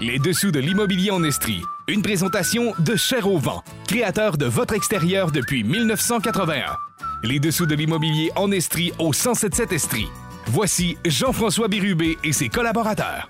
[0.00, 1.62] Les dessous de l'immobilier en Estrie.
[1.86, 6.76] Une présentation de Cher au vent, créateur de votre extérieur depuis 1981.
[7.22, 10.08] Les dessous de l'immobilier en Estrie au 1077 Estrie.
[10.46, 13.28] Voici Jean-François Bérubé et ses collaborateurs.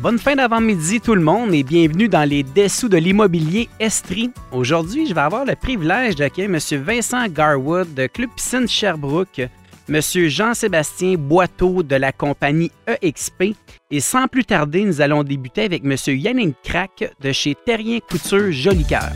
[0.00, 4.32] Bonne fin d'avant-midi tout le monde et bienvenue dans les dessous de l'immobilier Estrie.
[4.50, 6.82] Aujourd'hui, je vais avoir le privilège d'accueillir M.
[6.82, 9.42] Vincent Garwood de Club Piscine Sherbrooke,
[9.88, 10.00] M.
[10.00, 13.54] Jean-Sébastien Boiteau de la compagnie EXP
[13.90, 15.96] et sans plus tarder, nous allons débuter avec M.
[16.06, 19.10] Yannick Crack de chez Terrien Couture Jolicoeur.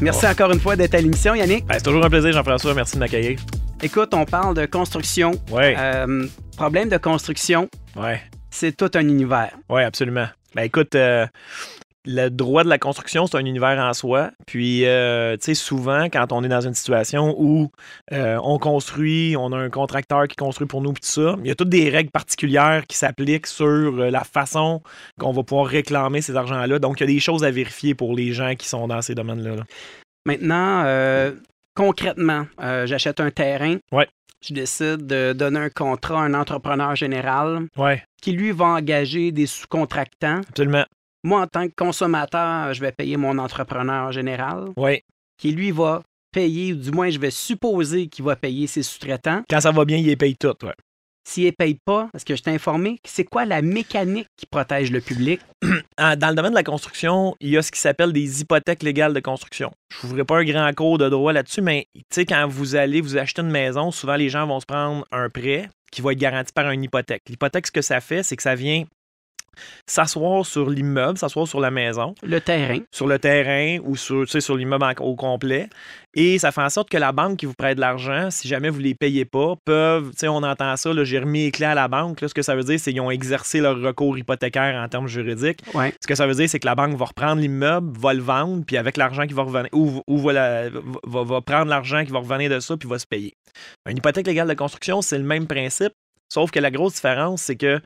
[0.00, 1.64] Merci encore une fois d'être à l'émission, Yannick.
[1.66, 2.74] Ben, c'est toujours un plaisir, Jean-François.
[2.74, 3.38] Merci de m'accueillir.
[3.82, 5.32] Écoute, on parle de construction.
[5.50, 5.76] Ouais.
[5.78, 8.20] Euh, problème de construction, Ouais.
[8.50, 9.52] c'est tout un univers.
[9.68, 10.26] Oui, absolument.
[10.54, 11.26] Ben écoute, euh,
[12.06, 14.30] le droit de la construction, c'est un univers en soi.
[14.46, 17.70] Puis, euh, tu sais, souvent, quand on est dans une situation où
[18.12, 21.46] euh, on construit, on a un contracteur qui construit pour nous, puis tout ça, il
[21.46, 24.82] y a toutes des règles particulières qui s'appliquent sur euh, la façon
[25.18, 26.78] qu'on va pouvoir réclamer ces argents-là.
[26.78, 29.14] Donc, il y a des choses à vérifier pour les gens qui sont dans ces
[29.14, 29.56] domaines-là.
[29.56, 29.62] là.
[30.26, 31.32] Maintenant, euh,
[31.74, 33.76] concrètement, j'achète un terrain.
[33.92, 34.08] Ouais.
[34.46, 39.32] Je décide de donner un contrat à un entrepreneur général Ouais, qui, lui, va engager
[39.32, 40.40] des sous-contractants.
[40.50, 40.84] absolument.
[41.24, 45.00] Moi, en tant que consommateur, je vais payer mon entrepreneur général Oui.
[45.38, 49.42] qui, lui, va payer, ou du moins, je vais supposer qu'il va payer ses sous-traitants.
[49.48, 50.54] Quand ça va bien, il les paye tout.
[50.62, 50.74] Ouais.
[51.26, 52.98] S'il ne paye pas, est-ce que je t'ai informé?
[53.06, 55.40] C'est quoi la mécanique qui protège le public?
[55.98, 58.82] En- Dans le domaine de la construction, il y a ce qui s'appelle des hypothèques
[58.82, 59.70] légales de construction.
[59.90, 62.46] Je ne vous ferai pas un grand cours de droit là-dessus, mais tu sais, quand
[62.46, 66.02] vous allez vous acheter une maison, souvent les gens vont se prendre un prêt qui
[66.02, 67.22] va être garanti par une hypothèque.
[67.30, 68.84] L'hypothèque, ce que ça fait, c'est que ça vient
[69.86, 72.78] s'asseoir sur l'immeuble, s'asseoir sur la maison, Le terrain.
[72.90, 75.68] sur le terrain ou sur, sur l'immeuble au complet.
[76.16, 78.70] Et ça fait en sorte que la banque qui vous prête de l'argent, si jamais
[78.70, 81.66] vous ne les payez pas, peuvent, tu sais, on entend ça, j'ai remis les clés
[81.66, 82.20] à la banque.
[82.20, 85.08] Là, ce que ça veut dire, c'est qu'ils ont exercé leur recours hypothécaire en termes
[85.08, 85.58] juridiques.
[85.74, 85.92] Ouais.
[86.00, 88.62] Ce que ça veut dire, c'est que la banque va reprendre l'immeuble, va le vendre,
[88.64, 92.12] puis avec l'argent qui va revenir, ou, ou va, la- va- va prendre l'argent qui
[92.12, 93.34] va revenir de ça, puis va se payer.
[93.90, 95.92] Une hypothèque légale de construction, c'est le même principe,
[96.32, 97.80] sauf que la grosse différence, c'est que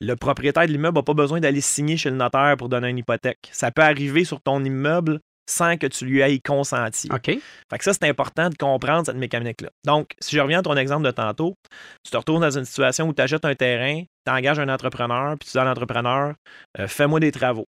[0.00, 2.98] le propriétaire de l'immeuble n'a pas besoin d'aller signer chez le notaire pour donner une
[2.98, 3.48] hypothèque.
[3.52, 7.08] Ça peut arriver sur ton immeuble sans que tu lui ailles consenti.
[7.12, 7.26] OK.
[7.26, 9.68] Fait que ça, c'est important de comprendre cette mécanique-là.
[9.84, 11.54] Donc, si je reviens à ton exemple de tantôt,
[12.02, 15.36] tu te retrouves dans une situation où tu achètes un terrain, tu engages un entrepreneur,
[15.38, 16.34] puis tu dis à l'entrepreneur,
[16.80, 17.66] euh, fais-moi des travaux.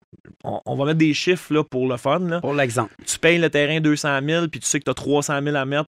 [0.44, 2.20] On, on va mettre des chiffres là, pour le fun.
[2.20, 2.42] là.
[2.42, 2.94] Pour l'exemple.
[3.08, 5.66] Tu payes le terrain 200 000, puis tu sais que tu as 300 000 à
[5.66, 5.86] mettre un,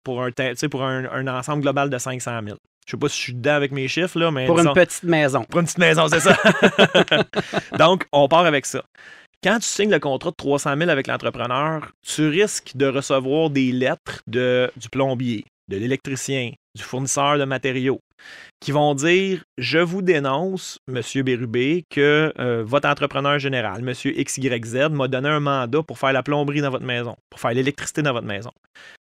[0.70, 2.58] pour un, un ensemble global de 500 000.
[2.86, 4.76] Je sais pas si je suis dedans avec mes chiffres, là, mais Pour disons- une
[4.76, 5.44] petite maison.
[5.44, 6.38] pour une petite maison, c'est ça.
[7.80, 8.84] Donc, on part avec ça.
[9.44, 13.72] Quand tu signes le contrat de 300 000 avec l'entrepreneur, tu risques de recevoir des
[13.72, 18.00] lettres de, du plombier, de l'électricien, du fournisseur de matériaux,
[18.60, 21.02] qui vont dire Je vous dénonce, M.
[21.24, 23.94] Bérubé, que euh, votre entrepreneur général, M.
[23.94, 28.02] XYZ, m'a donné un mandat pour faire la plomberie dans votre maison, pour faire l'électricité
[28.02, 28.52] dans votre maison.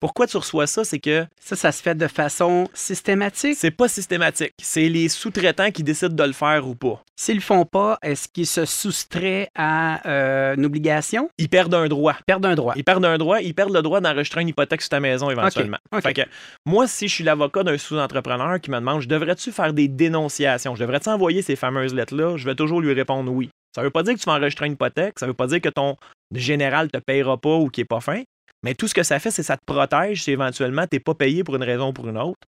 [0.00, 0.82] Pourquoi tu reçois ça?
[0.82, 3.56] C'est que Ça, ça se fait de façon systématique.
[3.58, 4.54] c'est pas systématique.
[4.62, 7.02] C'est les sous-traitants qui décident de le faire ou pas.
[7.16, 11.28] S'ils le font pas, est-ce qu'ils se soustraient à euh, une obligation?
[11.36, 12.14] Ils perdent un droit.
[12.20, 12.72] Ils perdent un droit.
[12.76, 15.76] Ils perdent un droit, ils perdent le droit d'enregistrer une hypothèque sur ta maison éventuellement.
[15.92, 16.02] OK.
[16.02, 16.22] Fait que
[16.64, 20.74] moi, si je suis l'avocat d'un sous-entrepreneur qui me demande, je devrais-tu faire des dénonciations?
[20.74, 22.38] Je devrais-tu envoyer ces fameuses lettres-là?
[22.38, 23.50] Je vais toujours lui répondre oui.
[23.74, 25.68] Ça veut pas dire que tu vas enregistrer une hypothèque, ça veut pas dire que
[25.68, 25.96] ton
[26.34, 28.22] général te payera pas ou qu'il est pas fin.
[28.62, 31.00] Mais tout ce que ça fait, c'est que ça te protège si éventuellement tu n'es
[31.00, 32.41] pas payé pour une raison ou pour une autre.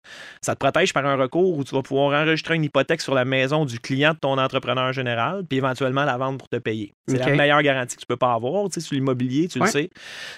[0.42, 3.24] Ça te protège par un recours où tu vas pouvoir enregistrer une hypothèque sur la
[3.24, 6.92] maison du client de ton entrepreneur général, puis éventuellement la vendre pour te payer.
[7.08, 9.66] C'est la meilleure garantie que tu peux pas avoir, tu sais, sur l'immobilier, tu Ouais.
[9.66, 9.90] le sais.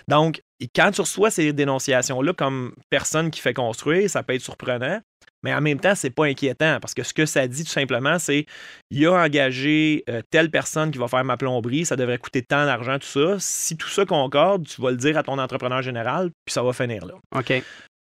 [0.08, 4.40] Donc, et quand tu reçois ces dénonciations-là comme personne qui fait construire, ça peut être
[4.40, 4.98] surprenant.
[5.42, 8.18] Mais en même temps, c'est pas inquiétant parce que ce que ça dit tout simplement,
[8.18, 8.46] c'est
[8.90, 12.64] il a engagé euh, telle personne qui va faire ma plomberie, ça devrait coûter tant
[12.64, 13.36] d'argent, tout ça.
[13.40, 16.72] Si tout ça concorde, tu vas le dire à ton entrepreneur général, puis ça va
[16.72, 17.14] finir là.
[17.36, 17.62] OK.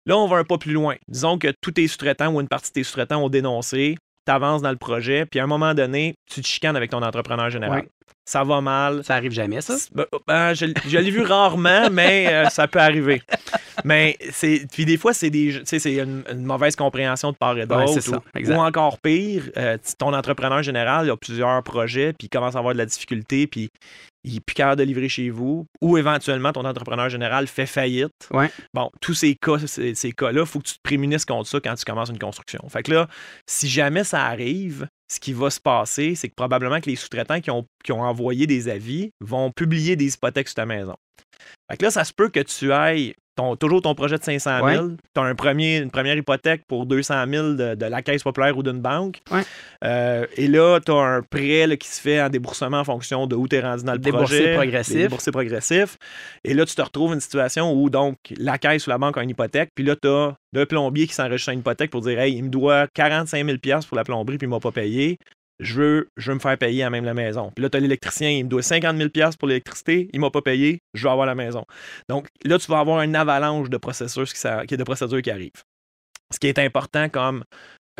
[0.06, 0.94] Là, on va un pas plus loin.
[1.08, 3.96] Disons que tous tes sous-traitants ou une partie de tes sous-traitants ont dénoncé,
[4.26, 7.02] tu avances dans le projet, puis à un moment donné, tu te chicanes avec ton
[7.02, 7.80] entrepreneur général.
[7.80, 7.88] Ouais.
[8.26, 9.04] Ça va mal.
[9.04, 9.76] Ça arrive jamais, ça?
[9.92, 13.22] Ben, ben, je, je l'ai vu rarement, mais euh, ça peut arriver.
[13.84, 17.66] Mais c'est puis des fois c'est des c'est une, une mauvaise compréhension de part et
[17.66, 18.00] d'autre
[18.34, 22.56] Ouais, ou, encore pire, euh, ton entrepreneur général il a plusieurs projets puis il commence
[22.56, 23.68] à avoir de la difficulté puis
[24.24, 28.12] il est plus capable de livrer chez vous ou éventuellement ton entrepreneur général fait faillite.
[28.30, 28.50] Ouais.
[28.72, 31.60] Bon, tous ces cas ces, ces cas-là, il faut que tu te prémunisses contre ça
[31.60, 32.66] quand tu commences une construction.
[32.68, 33.08] Fait que là,
[33.46, 37.40] si jamais ça arrive, ce qui va se passer, c'est que probablement que les sous-traitants
[37.40, 40.96] qui ont, qui ont envoyé des avis vont publier des hypothèques sur ta maison.
[41.70, 44.68] Fait que là, ça se peut que tu ailles ton, toujours ton projet de 500
[44.68, 48.56] 000, tu as un premier, une première hypothèque pour 200 000 de, la caisse populaire
[48.56, 49.20] ou d'une banque.
[49.84, 53.34] Euh, et là, tu as un prêt qui se fait en déboursement en fonction de
[53.36, 54.54] où tu es rendu dans le déboursé projet.
[54.54, 54.96] Progressif.
[54.96, 55.98] Déboursé progressif.
[56.44, 59.22] Et là, tu te retrouves une situation où donc la caisse ou la banque a
[59.22, 62.34] une hypothèque, puis là, tu as le plombier qui s'enregistre une hypothèque pour dire Hey,
[62.34, 63.58] il me doit 45 000
[63.88, 65.18] pour la plomberie, puis il ne m'a pas payé
[65.60, 67.50] je veux, veux me faire payer à même la maison.
[67.54, 69.08] Puis là, tu as l'électricien, il me doit 50 000
[69.38, 71.64] pour l'électricité, il m'a pas payé, je vais avoir la maison.
[72.08, 75.62] Donc là, tu vas avoir une avalanche de procédures qui arrivent.
[76.32, 77.44] Ce qui est important comme,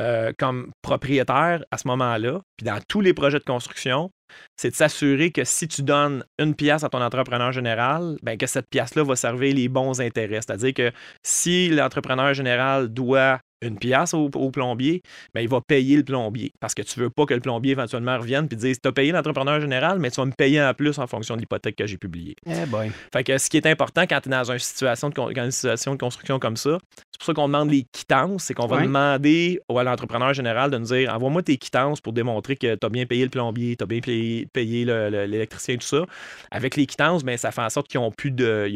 [0.00, 4.10] euh, comme propriétaire à ce moment-là, puis dans tous les projets de construction,
[4.56, 8.46] c'est de s'assurer que si tu donnes une pièce à ton entrepreneur général, ben que
[8.46, 10.40] cette pièce-là va servir les bons intérêts.
[10.40, 10.92] C'est-à-dire que
[11.22, 15.02] si l'entrepreneur général doit une pièce au, plombier,
[15.34, 17.72] mais ben, il va payer le plombier parce que tu veux pas que le plombier
[17.72, 20.75] éventuellement revienne et dise Tu as payé l'entrepreneur général, mais tu vas me payer en
[20.75, 22.36] plus en fonction de l'hypothèque que j'ai publiée.
[22.46, 22.90] Eh boy.
[23.12, 25.98] Fait que ce qui est important quand tu es dans une situation de, situation de
[25.98, 26.78] construction comme ça,
[27.10, 30.78] c'est pour ça qu'on demande les quittances, c'est qu'on va demander à l'entrepreneur général de
[30.78, 33.84] nous dire Envoie-moi tes quittances pour démontrer que tu as bien payé le plombier, tu
[33.84, 34.23] as bien payé,
[34.54, 36.04] l'électricien, tout ça.
[36.50, 38.06] Avec les quittances, ben, ça fait en sorte qu'il n'y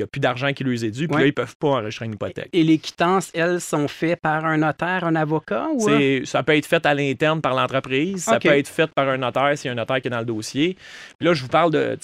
[0.02, 2.48] a plus d'argent qui lui est dû, puis là, ils peuvent pas enregistrer une hypothèque.
[2.52, 5.66] Et les quittances, elles, sont faites par un notaire, un avocat?
[5.74, 5.88] Ou...
[6.24, 8.24] Ça peut être fait à l'interne par l'entreprise.
[8.24, 10.20] Ça peut être fait par un notaire s'il y a un notaire qui est dans
[10.20, 10.76] le dossier.
[11.20, 11.98] là, je vous parle de.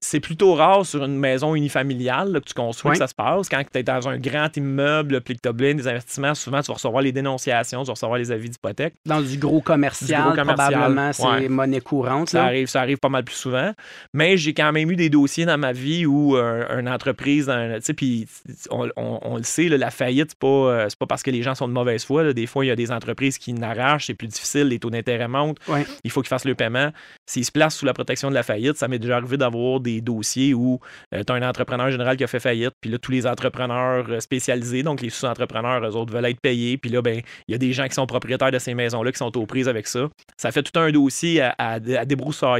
[0.00, 3.48] C'est plutôt rare sur une maison unifamiliale que tu construis que ça se passe.
[3.48, 7.02] Quand tu es dans un grand immeuble puis que des investissements, souvent, tu vas recevoir
[7.02, 8.94] les dénonciations, tu vas recevoir les avis d'hypothèque.
[9.06, 12.30] Dans du gros commercial, probablement, c'est monnaie courante.
[12.30, 13.72] Ça, arrive, ça arrive pas mal plus souvent.
[14.14, 17.50] Mais j'ai quand même eu des dossiers dans ma vie où euh, une entreprise,
[17.96, 18.26] puis
[18.70, 21.66] on, on, le sait, la faillite, c'est pas, euh, pas parce que les gens sont
[21.66, 24.68] de mauvaise foi des fois, il y a des entreprises qui n'arrachent, c'est plus difficile,
[24.68, 25.58] les taux d'intérêt montent,
[26.04, 26.90] il faut qu'ils fassent le paiement.
[27.26, 30.00] S'ils se placent sous la protection de la faillite, ça m'est déjà arrivé d'avoir des
[30.00, 30.78] dossiers où
[31.14, 34.22] euh, tu as un entrepreneur général qui a fait faillite, puis là, tous les entrepreneurs
[34.22, 37.58] spécialisés, donc les sous-entrepreneurs, eux autres, veulent être payés, puis là, ben, il y a
[37.58, 40.08] des gens qui sont propriétaires de ces maisons-là qui sont aux prises avec ça.
[40.36, 42.57] Ça fait tout un dossier à, débroussailler.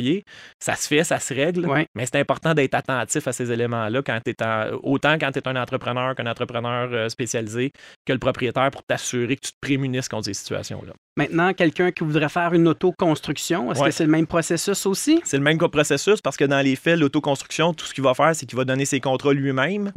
[0.61, 4.21] Ça se fait, ça se règle, mais c'est important d'être attentif à ces éléments-là quand
[4.83, 7.73] autant quand tu es un entrepreneur qu'un entrepreneur euh, spécialisé
[8.05, 10.93] que le propriétaire pour t'assurer que tu te prémunissent contre ces situations-là.
[11.19, 15.20] Maintenant, quelqu'un qui voudrait faire une autoconstruction, est-ce que c'est le même processus aussi?
[15.25, 18.37] C'est le même processus parce que dans les faits, l'autoconstruction, tout ce qu'il va faire,
[18.37, 19.91] c'est qu'il va donner ses contrats lui-même.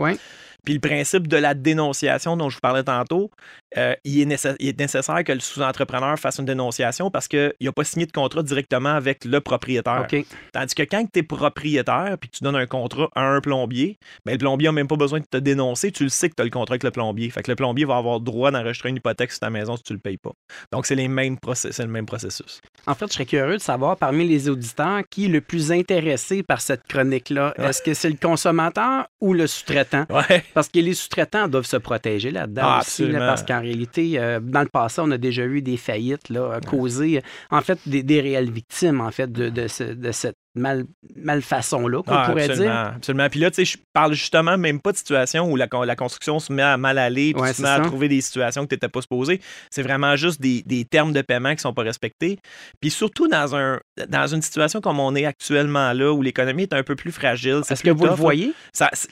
[0.63, 3.31] Puis le principe de la dénonciation dont je vous parlais tantôt,
[3.77, 8.05] euh, il, est nécessaire que le sous-entrepreneur fasse une dénonciation parce qu'il n'a pas signé
[8.05, 10.05] de contrat directement avec le propriétaire.
[10.53, 14.33] Tandis que quand tu es propriétaire puis tu donnes un contrat à un plombier, ben,
[14.33, 15.91] le plombier n'a même pas besoin de te dénoncer.
[15.91, 17.29] Tu le sais que tu as le contrat avec le plombier.
[17.31, 19.93] Fait que le plombier va avoir droit d'enregistrer une hypothèque sur ta maison si tu
[19.93, 20.33] ne le payes pas.
[20.71, 22.61] Donc, c'est, les mêmes le même processus.
[22.87, 26.43] En fait, je serais curieux de savoir parmi les auditeurs qui est le plus intéressé
[26.43, 27.53] par cette chronique-là?
[27.57, 30.05] Est-ce que c'est le consommateur ou le sous-traitant?
[30.09, 30.43] Ouais.
[30.53, 34.61] Parce que les sous-traitants doivent se protéger là-dedans ah, aussi, parce qu'en réalité, euh, dans
[34.61, 39.01] le passé, on a déjà eu des faillites là, causées, en fait, des, réelles victimes,
[39.01, 42.71] en fait, de, de, de cette mal, malfaçon-là, qu'on ah, pourrait dire.
[42.71, 43.29] Absolument.
[43.29, 46.39] Puis là, tu sais, je parle justement même pas de situation où la, la construction
[46.39, 48.75] se met à mal aller, puis tu se mets à trouver des situations que tu
[48.75, 49.41] n'étais pas supposé.
[49.69, 52.39] C'est vraiment juste des, des, termes de paiement qui sont pas respectés.
[52.81, 56.73] Puis surtout dans, un, dans une situation comme on est actuellement là, où l'économie est
[56.73, 57.61] un peu plus fragile.
[57.69, 58.53] Est-ce que vous le voyez?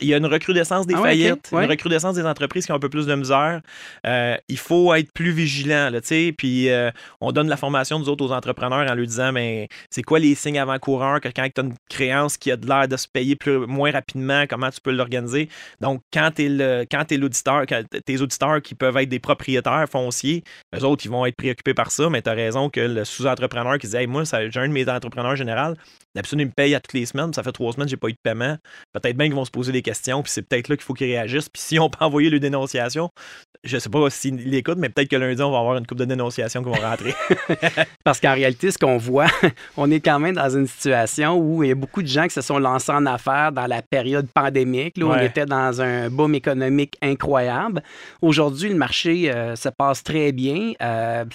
[0.02, 2.80] Il y a une recrudescence des ah faillites, une recrudescence des entreprises qui ont un
[2.80, 3.62] peu plus de misère.
[4.06, 6.34] Euh, il faut être plus vigilant, tu sais.
[6.38, 6.92] Puis euh,
[7.22, 10.36] on donne la formation, nous autres, aux entrepreneurs en leur disant, mais c'est quoi les
[10.36, 13.66] signes avant-coureurs quand tu as une créance qui a de l'air de se payer plus,
[13.68, 15.50] moins rapidement, comment tu peux l'organiser.
[15.82, 17.66] Donc, quand tu es l'auditeur,
[18.06, 20.44] tes auditeurs qui peuvent être des propriétaires fonciers,
[20.76, 23.78] eux autres, ils vont être préoccupés par ça, mais tu as raison que le sous-entrepreneur
[23.78, 25.76] qui dit moi, j'ai un de mes entrepreneurs général,
[26.16, 28.14] d'habitude, il me paye à toutes les semaines, ça fait trois semaines j'ai pas eu
[28.14, 28.58] de paiement.
[28.94, 31.08] Peut-être bien qu'ils vont se poser des questions, puis c'est peut-être là qu'il faut qu'ils
[31.08, 31.50] réagissent.
[31.50, 33.10] Puis si on peut envoyer le dénonciation,
[33.64, 36.06] je sais pas s'ils l'écoutent, mais peut-être que lundi, on va avoir une coupe de
[36.06, 37.14] dénonciations qui vont rentrer.
[38.04, 39.28] Parce qu'en réalité, ce qu'on voit,
[39.78, 42.34] on est quand même dans une situation où il y a beaucoup de gens qui
[42.34, 46.36] se sont lancés en affaires dans la période pandémique, où on était dans un boom
[46.36, 47.82] économique incroyable.
[48.22, 51.26] Aujourd'hui, le marché euh, se passe très bien, euh,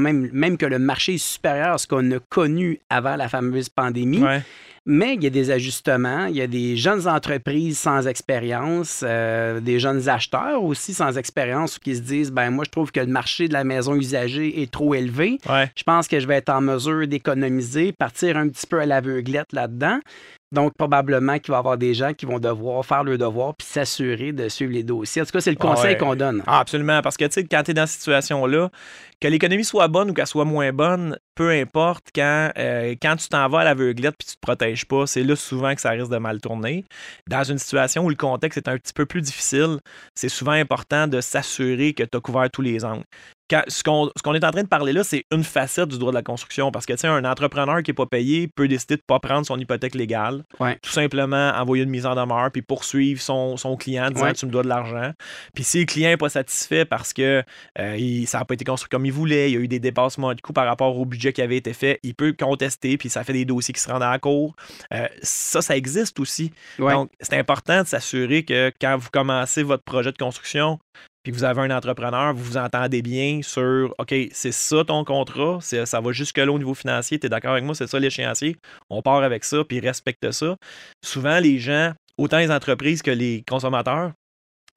[0.00, 3.68] même, même que le marché est supérieur à ce qu'on a connu avant la fameuse
[3.68, 4.22] pandémie.
[4.84, 9.60] Mais il y a des ajustements, il y a des jeunes entreprises sans expérience, euh,
[9.60, 13.06] des jeunes acheteurs aussi sans expérience qui se disent ben moi je trouve que le
[13.06, 15.38] marché de la maison usagée est trop élevé.
[15.76, 19.52] Je pense que je vais être en mesure d'économiser, partir un petit peu à l'aveuglette
[19.52, 20.00] là-dedans.
[20.52, 23.66] Donc, probablement qu'il va y avoir des gens qui vont devoir faire leur devoir puis
[23.66, 25.22] s'assurer de suivre les dossiers.
[25.22, 25.96] En tout cas, c'est le conseil Ouais.
[25.96, 26.42] qu'on donne.
[26.46, 27.00] Ah, absolument.
[27.02, 28.70] Parce que, tu sais, quand tu es dans cette situation-là,
[29.20, 33.28] que l'économie soit bonne ou qu'elle soit moins bonne, peu importe, quand, euh, quand tu
[33.28, 36.10] t'en vas à l'aveuglette puis tu te protèges pas, c'est là souvent que ça risque
[36.10, 36.84] de mal tourner.
[37.28, 39.78] Dans une situation où le contexte est un petit peu plus difficile,
[40.14, 43.04] c'est souvent important de s'assurer que tu as couvert tous les angles.
[43.52, 43.82] Quand- ce
[44.22, 46.70] qu'on est en train de parler là, c'est une facette du droit de la construction.
[46.70, 49.20] Parce que, tu sais, un entrepreneur qui n'est pas payé peut décider de ne pas
[49.20, 50.44] prendre son hypothèque légale.
[50.58, 50.78] Ouais.
[50.82, 54.32] Tout simplement envoyer une mise en demeure puis poursuivre son, son client en disant Ouais.
[54.32, 55.12] Tu me dois de l'argent.
[55.54, 57.42] Puis si le client n'est pas satisfait parce que
[57.78, 59.80] euh, il- ça n'a pas été construit comme il voulait, il y a eu des
[59.80, 63.08] dépassements de coûts par rapport au budget qui avait été fait, il peut contester, puis
[63.10, 64.54] ça fait des dossiers qui se rendent à la cour.
[64.94, 66.52] Euh, ça, ça existe aussi.
[66.78, 66.92] Ouais.
[66.92, 70.78] Donc, c'est important de s'assurer que quand vous commencez votre projet de construction,
[71.22, 75.58] puis vous avez un entrepreneur, vous vous entendez bien sur OK, c'est ça ton contrat,
[75.60, 78.56] ça va jusque-là au niveau financier, tu es d'accord avec moi, c'est ça l'échéancier,
[78.90, 80.56] on part avec ça, puis respecte ça.
[81.04, 84.12] Souvent, les gens, autant les entreprises que les consommateurs,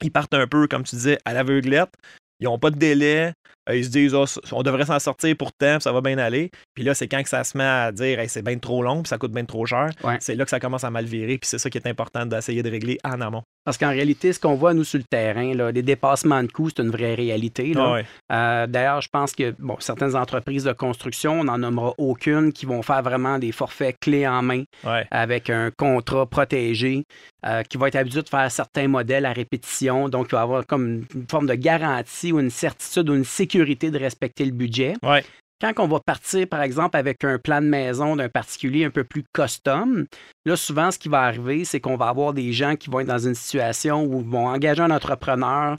[0.03, 1.93] ils partent un peu, comme tu disais, à l'aveuglette.
[2.41, 3.31] Ils n'ont pas de délai.
[3.69, 6.51] Euh, Ils se disent, Ah, on devrait s'en sortir pourtant, puis ça va bien aller.
[6.73, 9.01] Puis là, c'est quand que ça se met à dire, Hey, c'est bien trop long,
[9.03, 9.89] puis ça coûte bien trop cher.
[10.03, 10.17] Ouais.
[10.19, 11.37] C'est là que ça commence à mal virer.
[11.37, 13.43] Puis c'est ça qui est important d'essayer de régler en amont.
[13.65, 16.69] Parce qu'en réalité, ce qu'on voit, nous, sur le terrain, là, les dépassements de coûts,
[16.69, 17.73] c'est une vraie réalité.
[17.75, 18.05] Ah ouais.
[18.31, 22.67] Euh, D'ailleurs, je pense que bon, certaines entreprises de construction, on n'en nommera aucune, qui
[22.67, 25.07] vont faire vraiment des forfaits clés en main Ouais.
[25.09, 27.05] avec un contrat protégé,
[27.47, 30.09] euh, qui va être habitué de faire certains modèles à répétition.
[30.09, 33.54] Donc, il va avoir comme une forme de garantie ou une certitude ou une sécurité
[33.59, 34.93] de respecter le budget.
[35.03, 35.23] Ouais.
[35.61, 39.05] Quand on va partir, par exemple, avec un plan de maison d'un particulier un peu
[39.05, 40.05] plus custom,
[40.45, 43.07] là, souvent, ce qui va arriver, c'est qu'on va avoir des gens qui vont être
[43.07, 45.77] dans une situation où ils vont engager un entrepreneur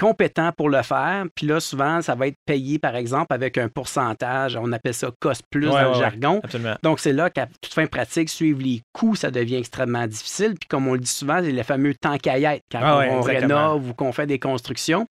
[0.00, 1.26] compétent pour le faire.
[1.36, 4.56] Puis là, souvent, ça va être payé, par exemple, avec un pourcentage.
[4.56, 6.40] On appelle ça cost plus Ouais, dans le ouais, jargon.
[6.42, 6.76] Absolument.
[6.82, 10.54] Donc, c'est là qu'à toute fin pratique, suivre les coûts, ça devient extrêmement difficile.
[10.58, 13.20] Puis, comme on le dit souvent, c'est le fameux temps caillette quand Ah ouais, on
[13.20, 13.68] exactement.
[13.68, 15.06] rénove ou qu'on fait des constructions.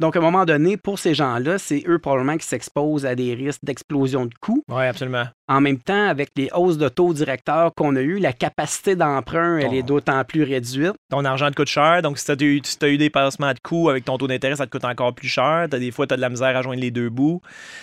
[0.00, 3.34] Donc, à un moment donné, pour ces gens-là, c'est eux probablement qui s'exposent à des
[3.34, 4.62] risques d'explosion de coûts.
[4.68, 5.24] Oui, absolument.
[5.46, 9.58] En même temps, avec les hausses de taux directeurs qu'on a eues, la capacité d'emprunt,
[9.58, 10.94] elle est d'autant plus réduite.
[11.10, 12.00] Ton argent te coûte cher.
[12.02, 14.26] Donc, si tu as, eu si t'as eu des passements de coûts avec ton taux
[14.26, 15.68] d'intérêt, ça te coûte encore plus cher.
[15.68, 17.42] Des fois, tu as de la misère à joindre les deux bouts.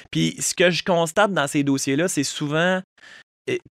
[0.09, 2.81] Puis, ce que je constate dans ces dossiers-là, c'est souvent.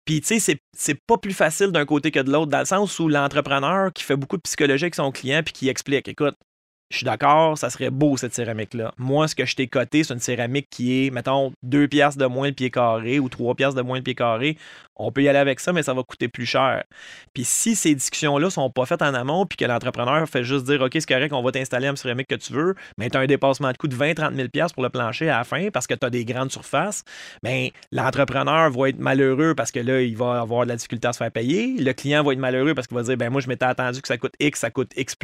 [0.04, 2.64] Puis, tu sais, c'est- c'est pas plus facile d'un côté que de l'autre, dans le
[2.64, 6.34] sens où l'entrepreneur qui fait beaucoup de psychologie avec son client puis qui explique écoute,
[6.91, 8.93] je suis d'accord, ça serait beau cette céramique-là.
[8.99, 12.26] Moi, ce que je t'ai coté, c'est une céramique qui est, mettons, 2 piastres de
[12.26, 14.57] moins le pied carré ou 3 piastres de moins le pied carré.
[14.97, 16.85] On peut y aller avec ça, mais ça va coûter plus cher.
[17.33, 20.81] Puis si ces discussions-là sont pas faites en amont, puis que l'entrepreneur fait juste dire
[20.83, 23.26] OK, c'est correct, on va t'installer un céramique que tu veux, mais tu as un
[23.26, 25.95] dépassement de coût de 20-30 000 piastres pour le plancher à la fin parce que
[25.95, 27.03] tu as des grandes surfaces,
[27.43, 31.12] bien, l'entrepreneur va être malheureux parce que là, il va avoir de la difficulté à
[31.12, 31.75] se faire payer.
[31.76, 34.07] Le client va être malheureux parce qu'il va dire ben moi, je m'étais attendu que
[34.07, 35.17] ça coûte X, ça coûte X.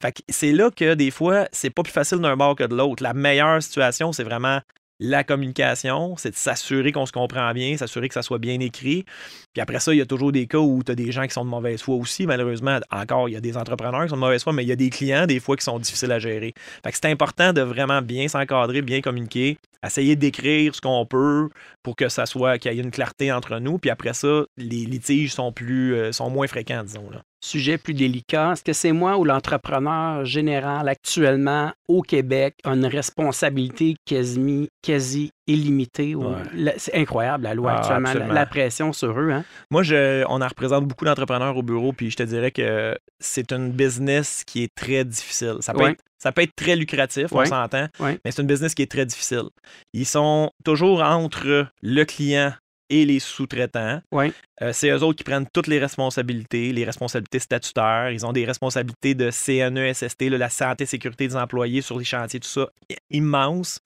[0.00, 2.74] Fait que c'est là que des fois, c'est pas plus facile d'un bord que de
[2.74, 3.02] l'autre.
[3.02, 4.60] La meilleure situation, c'est vraiment
[4.98, 9.04] la communication, c'est de s'assurer qu'on se comprend bien, s'assurer que ça soit bien écrit.
[9.52, 11.34] Puis après ça, il y a toujours des cas où tu as des gens qui
[11.34, 12.26] sont de mauvaise foi aussi.
[12.26, 14.72] Malheureusement, encore, il y a des entrepreneurs qui sont de mauvaise foi, mais il y
[14.72, 16.54] a des clients, des fois, qui sont difficiles à gérer.
[16.82, 21.50] Fait que c'est important de vraiment bien s'encadrer, bien communiquer, essayer d'écrire ce qu'on peut
[21.82, 23.78] pour que ça soit, qu'il y ait une clarté entre nous.
[23.78, 27.10] Puis après ça, les litiges sont plus, euh, sont moins fréquents, disons.
[27.10, 27.22] Là.
[27.46, 28.52] Sujet plus délicat.
[28.52, 35.30] Est-ce que c'est moi ou l'entrepreneur général actuellement au Québec a une responsabilité quasi, quasi
[35.46, 36.16] illimitée?
[36.16, 36.42] ou- Ouais.
[36.54, 39.30] la- C'est incroyable la loi Ah, actuellement, la, pression sur eux.
[39.30, 39.44] Hein?
[39.70, 43.52] Moi, je, on en représente beaucoup d'entrepreneurs au bureau, puis je te dirais que c'est
[43.52, 45.56] une business qui est très difficile.
[45.60, 45.92] Ça peut, Ouais.
[45.92, 49.06] être, ça peut être très lucratif, on s'entend, mais c'est une business qui est très
[49.06, 49.44] difficile.
[49.92, 52.52] Ils sont toujours entre le client
[52.90, 54.00] et les sous-traitants.
[54.12, 54.32] Ouais.
[54.62, 58.10] Euh, c'est eux autres qui prennent toutes les responsabilités, les responsabilités statutaires.
[58.10, 61.98] Ils ont des responsabilités de CNE, SST, là, la santé et sécurité des employés sur
[61.98, 62.68] les chantiers, tout ça,
[63.10, 63.80] immense.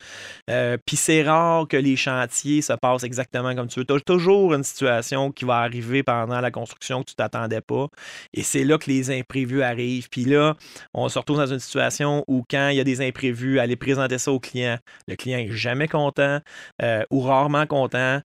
[0.49, 3.85] Euh, Puis c'est rare que les chantiers se passent exactement comme tu veux.
[3.85, 7.89] Tu as toujours une situation qui va arriver pendant la construction que tu t'attendais pas.
[8.33, 10.09] Et c'est là que les imprévus arrivent.
[10.09, 10.57] Puis là,
[10.95, 14.19] on se retrouve dans une situation où quand il y a des imprévus, aller présenter
[14.19, 14.79] ça au client,
[15.09, 16.41] le client est jamais content
[16.83, 18.21] euh, ou rarement content.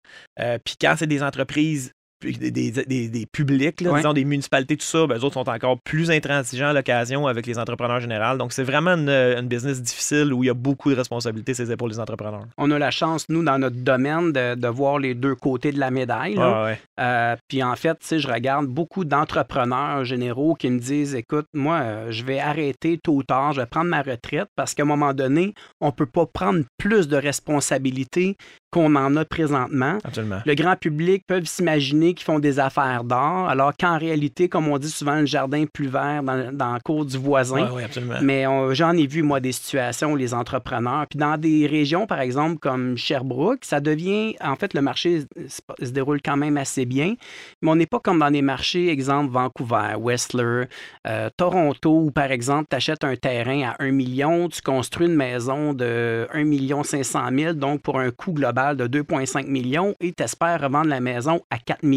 [0.65, 3.99] Puis quand c'est des entreprises des, des, des- des publics, là, Ouais.
[3.99, 7.45] disons des municipalités, tout ça, ben, eux autres sont encore plus intransigeants à l'occasion avec
[7.45, 8.37] les entrepreneurs généraux.
[8.37, 11.65] Donc, c'est vraiment une, une business difficile où il y a beaucoup de responsabilités sur
[11.65, 12.45] les épaules des entrepreneurs.
[12.57, 15.79] On a la chance, nous, dans notre domaine, de, de voir les deux côtés de
[15.79, 16.35] la médaille.
[16.35, 16.53] là.
[16.55, 16.79] Ah ouais.
[16.99, 22.11] Euh, puis en fait, je regarde beaucoup d'entrepreneurs généraux qui me disent écoute, moi, euh,
[22.11, 25.13] je vais arrêter tôt ou tard, je vais prendre ma retraite parce qu'à un moment
[25.13, 28.37] donné, on ne peut pas prendre plus de responsabilités
[28.71, 29.97] qu'on en a présentement.
[30.03, 30.41] Absolument.
[30.45, 34.77] Le grand public peut s'imaginer qui font des affaires d'art, alors qu'en réalité, comme on
[34.77, 37.69] dit souvent, le jardin est plus vert dans, dans le cours du voisin.
[37.71, 38.15] Oui, absolument.
[38.21, 42.19] Mais j'en ai vu, moi, des situations où les entrepreneurs, puis dans des régions, par
[42.19, 47.15] exemple, comme Sherbrooke, ça devient, en fait, le marché se, déroule quand même assez bien,
[47.61, 50.65] mais on n'est pas comme dans des marchés, exemple, Vancouver, Whistler,
[51.07, 55.15] euh, Toronto, où, par exemple, tu achètes un terrain à 1 million, tu construis une
[55.15, 60.13] maison de 1 million 500 000, donc pour un coût global de 2,5 millions, et
[60.13, 61.94] tu espères revendre la maison à 4 millions.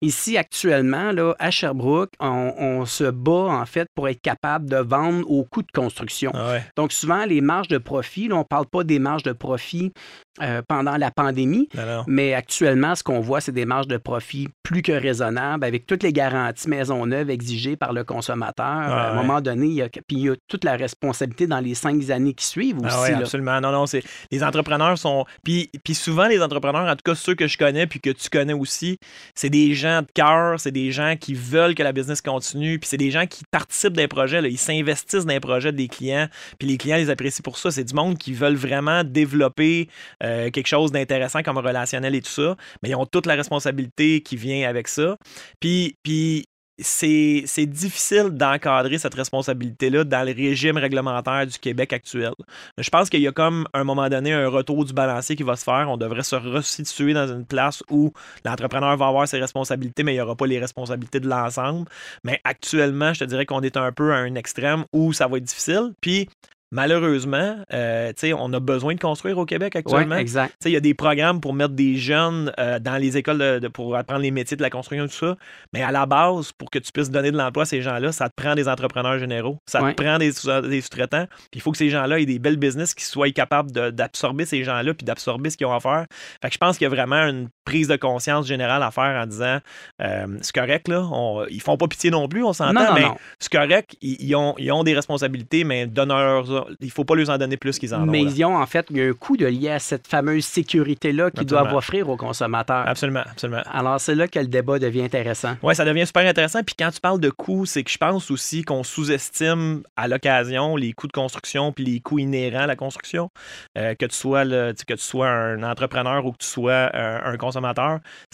[0.00, 5.28] Ici, actuellement, là, à Sherbrooke, on, se bat, en fait, pour être capable de vendre
[5.30, 6.30] au coût de construction.
[6.34, 9.32] Ah donc, souvent, les marges de profit, là, on ne parle pas des marges de
[9.32, 9.92] profit
[10.40, 11.68] euh, pendant la pandémie.
[12.06, 16.02] Mais actuellement, ce qu'on voit, c'est des marges de profit plus que raisonnables avec toutes
[16.02, 18.66] les garanties maison neuve exigées par le consommateur.
[18.66, 21.60] à un moment donné, il y a, puis il y a toute la responsabilité dans
[21.60, 23.12] les cinq années qui suivent ah aussi.
[23.12, 23.60] oui, absolument.
[23.60, 25.24] Non, non, c'est les entrepreneurs sont.
[25.44, 28.28] Puis, puis souvent, les entrepreneurs, en tout cas ceux que je connais puis que tu
[28.28, 28.98] connais aussi,
[29.34, 32.88] c'est des gens de cœur, c'est des gens qui veulent que la business continue, puis
[32.88, 36.28] c'est des gens qui participent des projets, là, ils s'investissent dans les projets des clients,
[36.58, 37.70] puis les clients les apprécient pour ça.
[37.70, 39.88] C'est du monde qui veulent vraiment développer.
[40.22, 44.20] Euh, quelque chose d'intéressant comme relationnel et tout ça, mais ils ont toute la responsabilité
[44.20, 45.16] qui vient avec ça.
[45.60, 46.44] Puis, puis
[46.80, 52.32] c'est, difficile d'encadrer cette responsabilité-là dans le régime réglementaire du Québec actuel.
[52.76, 55.42] Je pense qu'il y a comme, à un moment donné, un retour du balancier qui
[55.42, 55.88] va se faire.
[55.88, 58.12] On devrait se resituer dans une place où
[58.44, 61.88] l'entrepreneur va avoir ses responsabilités, mais il n'y aura pas les responsabilités de l'ensemble.
[62.24, 65.38] Mais actuellement, je te dirais qu'on est un peu à un extrême où ça va
[65.38, 65.92] être difficile.
[66.00, 66.28] Puis,
[66.70, 70.16] malheureusement, euh, on a besoin de construire au Québec actuellement.
[70.16, 70.54] exact.
[70.64, 73.96] Il y a des programmes pour mettre des jeunes euh, dans les écoles de, pour
[73.96, 75.36] apprendre les métiers de la construction et tout ça.
[75.72, 78.28] Mais à la base, pour que tu puisses donner de l'emploi à ces gens-là, ça
[78.28, 79.58] te prend des entrepreneurs généraux.
[79.66, 81.26] Ça te prend des, sous-traitants.
[81.52, 84.94] il faut que ces gens-là aient des belles business qui soient capables d'absorber ces gens-là
[84.94, 86.06] puis d'absorber ce qu'ils ont à faire.
[86.42, 89.20] Fait que je pense qu'il y a vraiment une prise de conscience générale à faire
[89.22, 89.58] en disant
[90.00, 91.06] euh, c'est correct, là.
[91.12, 93.06] On, ils font pas pitié non plus, on s'entend, mais
[93.38, 93.94] c'est correct.
[94.00, 97.58] Ils, ont, ils ont des responsabilités, mais donneurs il ne faut pas leur en donner
[97.58, 98.06] plus qu'ils en ont.
[98.06, 100.46] Mais ils ont en fait il y a un coût de lié à cette fameuse
[100.46, 102.84] sécurité-là qu'ils doivent offrir aux consommateurs.
[102.86, 103.62] Absolument, absolument.
[103.70, 105.56] Alors c'est là que le débat devient intéressant.
[105.62, 106.62] Oui, ça devient super intéressant.
[106.62, 110.76] Puis quand tu parles de coûts, c'est que je pense aussi qu'on sous-estime à l'occasion
[110.76, 113.30] les coûts de construction puis les coûts inhérents à la construction.
[113.76, 117.32] Euh, que, tu sois le, que tu sois un entrepreneur ou que tu sois un,
[117.32, 117.57] un consommateur,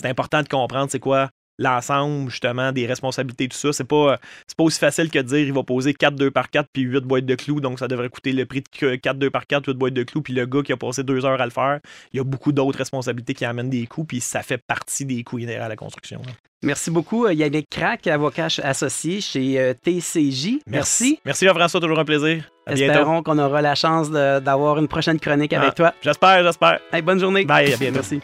[0.00, 3.72] c'est important de comprendre c'est quoi l'ensemble, justement, des responsabilités, tout ça.
[3.72, 4.18] C'est pas,
[4.56, 7.00] pas aussi facile que de dire il va poser 4 2 par 4 puis 8
[7.00, 9.74] boîtes de clous, donc ça devrait coûter le prix de 4 2 par 4, 8
[9.74, 11.80] boîtes de clous, puis le gars qui a passé deux heures à le faire,
[12.12, 15.22] il y a beaucoup d'autres responsabilités qui amènent des coûts, puis ça fait partie des
[15.22, 16.20] coûts inhérents à la construction.
[16.62, 17.26] Merci beaucoup.
[17.26, 20.60] Euh, Yannick Crac, avocat associé chez euh, TCJ.
[20.66, 21.20] Merci.
[21.26, 22.50] Merci, Jean-François, toujours un plaisir.
[22.66, 25.94] Espérons qu'on aura la chance d'avoir une prochaine chronique avec ah, toi.
[26.00, 26.80] J'espère, j'espère.
[27.04, 27.44] bonne journée.
[27.44, 27.96] Bye, à bientôt.
[27.96, 28.20] Merci.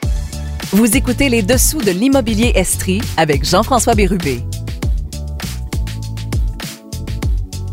[0.72, 4.38] Vous écoutez les dessous de l'immobilier Estrie avec Jean-François Bérubé.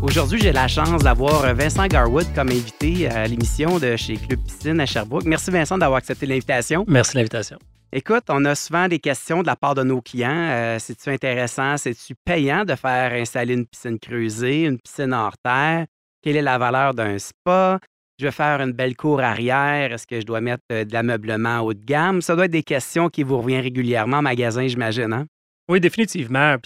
[0.02, 4.80] Aujourd'hui, j'ai la chance d'avoir Vincent Garwood comme invité à l'émission de chez Club Piscine
[4.80, 5.26] à Sherbrooke.
[5.26, 6.84] Merci Vincent d'avoir accepté l'invitation.
[6.88, 7.58] Merci de l'invitation.
[7.92, 10.48] Écoute, on a souvent des questions de la part de nos clients.
[10.50, 15.86] Euh, c'est-tu intéressant, c'est-tu payant de faire installer une piscine creusée, une piscine hors terre?
[16.20, 17.78] Quelle est la valeur d'un spa?
[18.18, 21.60] Je vais faire une belle cour arrière, est-ce que je dois mettre euh, de l'ameublement
[21.60, 22.20] haut de gamme?
[22.20, 25.12] Ça doit être des questions qui vous reviennent régulièrement en magasin, j'imagine.
[25.12, 25.26] Hein?
[25.68, 26.56] Oui, définitivement.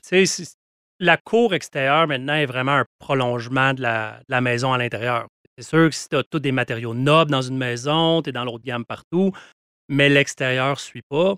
[0.98, 5.26] la cour extérieure maintenant est vraiment un prolongement de la, maison à l'intérieur.
[5.58, 8.32] C'est sûr que si tu as tous des matériaux nobles dans une maison, tu es
[8.32, 9.32] dans l'autre gamme partout,
[9.88, 11.34] mais l'extérieur ne suit pas,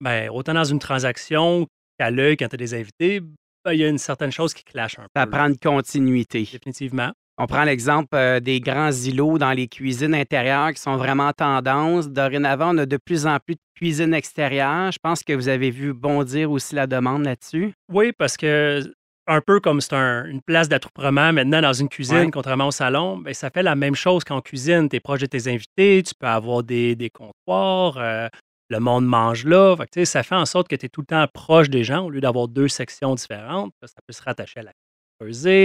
[0.00, 1.66] ben, autant dans une transaction
[1.98, 4.64] qu'à l'œil quand tu as des invités, ben, il y a une certaine chose qui
[4.64, 5.20] clash un peu.
[5.20, 6.48] Ça prend une continuité.
[6.50, 7.12] Définitivement.
[7.42, 12.10] On prend l'exemple euh, des grands îlots dans les cuisines intérieures qui sont vraiment tendance.
[12.10, 14.92] Dorénavant, on a de plus en plus de cuisines extérieures.
[14.92, 17.72] Je pense que vous avez vu bondir aussi la demande là-dessus.
[17.90, 18.82] Oui, parce que
[19.26, 23.32] un peu comme c'est une place d'attroupement maintenant dans une cuisine, contrairement au salon, bien,
[23.32, 24.90] ça fait la même chose qu'en cuisine.
[24.90, 28.28] Tu es proche de tes invités, tu peux avoir des, comptoirs, euh,
[28.68, 29.76] le monde mange là.
[30.04, 32.20] ça fait en sorte que tu es tout le temps proche des gens au lieu
[32.20, 33.72] d'avoir deux sections différentes.
[33.82, 34.72] Ça peut se rattacher à la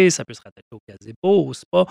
[0.10, 1.86] ça peut se rattacher au gazebo, au spa.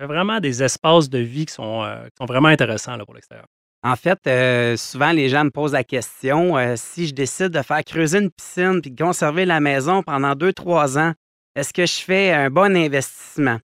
[0.00, 3.04] Il y a vraiment des espaces de vie qui sont, euh, sont vraiment intéressants là,
[3.04, 3.46] pour l'extérieur.
[3.84, 7.62] En fait, euh, souvent, les gens me posent la question euh, si je décide de
[7.62, 11.12] faire creuser une piscine puis de conserver la maison pendant deux, trois ans,
[11.56, 13.58] est-ce que je fais un bon investissement?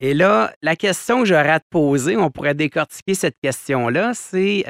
[0.00, 4.64] Et là, la question que j'aurais à te poser, on pourrait décortiquer cette question-là, c'est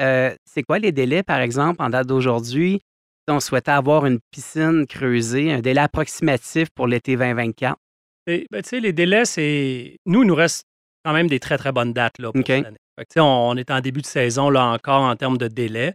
[0.45, 2.79] c'est quoi les délais, par exemple, en date d'aujourd'hui,
[3.27, 7.75] si on souhaitait avoir une piscine creusée, un délai approximatif pour l'été 2024?
[8.27, 9.97] Ben, les délais, c'est.
[10.05, 10.65] Nous, il nous reste
[11.03, 12.77] quand même des très, très bonnes dates là, pour cette année.
[13.17, 15.93] on, est en début de saison là encore en termes de délai.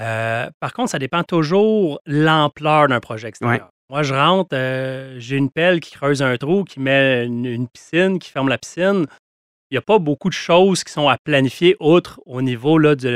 [0.00, 3.68] Euh, par contre, ça dépend toujours l'ampleur d'un projet extérieur.
[3.90, 8.18] Moi, je rentre, euh, j'ai une pelle qui creuse un trou, qui met une, piscine,
[8.18, 9.06] qui ferme la piscine.
[9.70, 12.94] Il n'y a pas beaucoup de choses qui sont à planifier outre au niveau là,
[12.94, 13.06] du,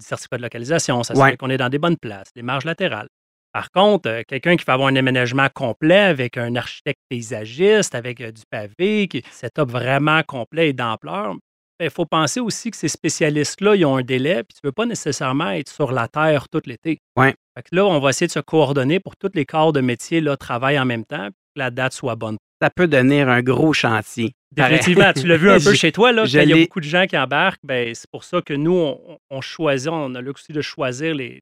[0.00, 1.02] certificat de localisation.
[1.02, 1.36] Ça ouais.
[1.36, 3.08] qu'on est dans des bonnes places, des marges latérales.
[3.52, 8.22] Par contre, euh, quelqu'un qui va avoir un aménagement complet avec un architecte paysagiste, avec
[8.22, 11.34] du pavé, qui setup vraiment complet et d'ampleur,
[11.80, 14.68] il ben, faut penser aussi que ces spécialistes-là, ils ont un délai, puis tu ne
[14.68, 16.98] veux pas nécessairement être sur la terre tout l'été.
[17.16, 17.34] Ouais.
[17.72, 20.36] là, on va essayer de se coordonner pour que tous les corps de métier là,
[20.36, 22.36] travaillent en même temps, que la date soit bonne.
[22.60, 24.32] Ça peut devenir un gros chantier.
[24.52, 25.12] Définitivement.
[25.14, 27.16] tu l'as vu un peu chez toi, là, il y a beaucoup de gens qui
[27.16, 28.94] embarquent, ben, c'est pour ça que nous,
[29.30, 31.40] on, choisit, on a aussi de choisir les,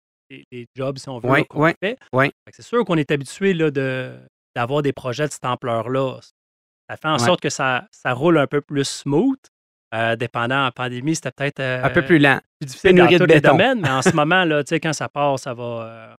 [0.76, 1.98] jobs, si on veut, qu'on fait.
[2.50, 3.54] C'est sûr qu'on est habitué
[4.54, 6.20] d'avoir des projets de cette ampleur-là.
[6.90, 9.38] Ça fait en sorte que ça, ça roule un peu plus smooth.
[9.94, 12.40] Euh, dépendant, en pandémie, c'était peut-être un peu plus lent.
[12.60, 15.54] Plus difficile dans tous les domaines, mais en ce moment, là, quand ça part, ça
[15.54, 16.14] va, euh,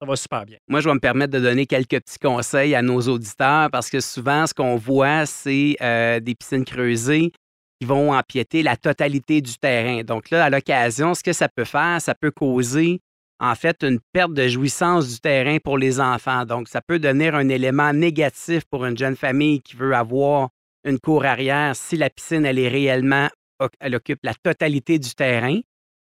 [0.00, 0.58] ça va super bien.
[0.68, 4.00] Moi, je vais me permettre de donner quelques petits conseils à nos auditeurs parce que
[4.00, 7.32] souvent, ce qu'on voit, c'est euh, des piscines creusées
[7.80, 10.02] qui vont empiéter la totalité du terrain.
[10.02, 13.00] Donc là, à l'occasion, ce que ça peut faire, ça peut causer
[13.40, 16.44] en fait une perte de jouissance du terrain pour les enfants.
[16.44, 20.50] Donc, ça peut donner un élément négatif pour une jeune famille qui veut avoir
[20.84, 23.28] une cour arrière si la piscine, elle est réellement,
[23.80, 25.60] elle occupe la totalité du terrain.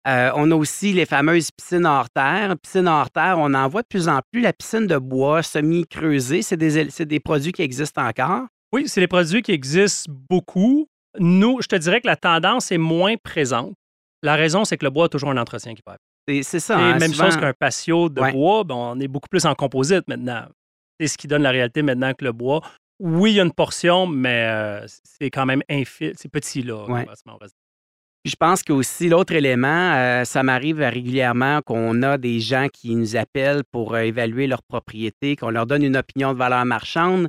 [0.08, 2.56] Euh, on a aussi les fameuses piscines hors terre.
[2.62, 4.42] Piscines hors terre, on en voit de plus en plus.
[4.42, 8.44] La piscine de bois semi-creusée, c'est des, des, produits qui existent encore.
[8.72, 10.88] Oui, c'est des produits qui existent beaucoup.
[11.18, 13.74] Nous, je te dirais que la tendance est moins présente.
[14.22, 15.92] La raison, c'est que le bois a toujours un entretien qui peut
[16.28, 16.78] C'est ça.
[16.78, 20.46] Hein, même chose qu'un patio de bois, ben, on est beaucoup plus en composite maintenant.
[21.00, 22.62] C'est ce qui donne la réalité maintenant que le bois.
[23.00, 26.14] Oui, il y a une portion, mais euh, c'est quand même infime.
[26.16, 26.86] C'est petit, là.
[28.24, 33.16] Je pense qu'aussi, l'autre élément, euh, ça m'arrive régulièrement qu'on a des gens qui nous
[33.16, 37.28] appellent pour euh, évaluer leur propriété, qu'on leur donne une opinion de valeur marchande.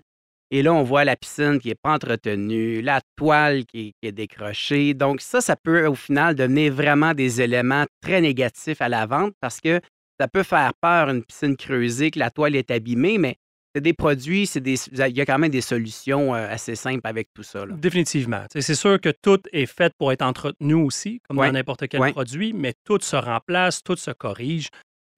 [0.50, 4.94] Et là, on voit la piscine qui n'est pas entretenue, la toile qui est, décrochée.
[4.94, 9.32] Donc, ça, ça peut au final devenir vraiment des éléments très négatifs à la vente
[9.40, 9.80] parce que
[10.20, 13.36] ça peut faire peur une piscine creusée, que la toile est abîmée, mais
[13.74, 17.02] c'est des produits, c'est des, il y a quand même des solutions euh, assez simples
[17.06, 17.66] avec tout ça.
[17.66, 18.46] Définitivement.
[18.50, 22.54] C'est sûr que tout est fait pour être entretenu aussi, comme dans n'importe quel produit,
[22.54, 24.68] mais tout se remplace, tout se corrige.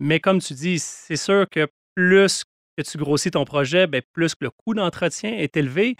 [0.00, 2.42] Mais comme tu dis, c'est sûr que plus
[2.84, 5.96] que tu grossis ton projet, bien, plus que le coût d'entretien est élevé.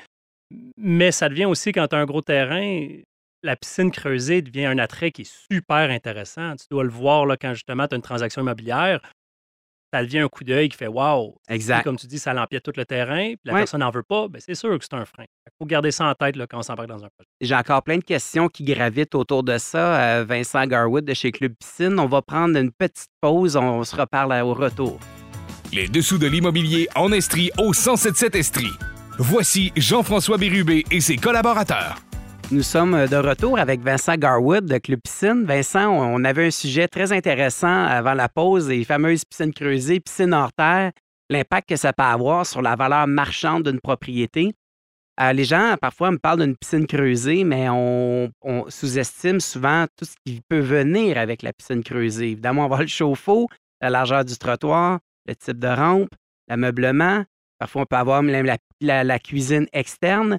[0.77, 2.89] Mais ça devient aussi, quand tu as un gros terrain,
[3.43, 6.57] la piscine creusée devient un attrait qui est super intéressant.
[6.57, 9.01] Tu dois le voir là, quand justement tu as une transaction immobilière
[9.93, 11.41] ça devient un coup d'œil qui fait Wow!
[11.49, 11.83] Exact.
[11.83, 14.41] comme tu dis, ça l'empiète tout le terrain, puis la personne n'en veut pas, ben
[14.41, 15.25] c'est sûr que c'est un frein.
[15.47, 17.29] Il faut garder ça en tête là, quand on s'embarque dans un projet.
[17.41, 20.19] J'ai encore plein de questions qui gravitent autour de ça.
[20.19, 21.99] Euh, Vincent Garwood de chez Club Piscine.
[21.99, 24.99] On va prendre une petite pause, on se reparle au retour.
[25.71, 28.73] Les dessous de l'immobilier en Estrie au 1077 Estrie.
[29.19, 31.97] Voici Jean-François Bérubé et ses collaborateurs.
[32.51, 35.45] Nous sommes euh, de retour avec Vincent Garwood de Club Piscine.
[35.45, 40.33] Vincent, on avait un sujet très intéressant avant la pause, les fameuses piscines creusées, piscines
[40.33, 40.93] hors terre,
[41.29, 44.55] l'impact que ça peut avoir sur la valeur marchande d'une propriété.
[45.21, 48.31] Euh, les gens, parfois, me parlent d'une piscine creusée, mais on,
[48.69, 52.31] sous-estime souvent tout ce qui peut venir avec la piscine creusée.
[52.31, 53.49] Évidemment, on va le chauffe-eau,
[53.83, 56.11] la largeur du trottoir, le type de rampe,
[56.49, 57.25] l'ameublement.
[57.59, 58.47] Parfois, on peut avoir même
[58.81, 60.39] la cuisine externe.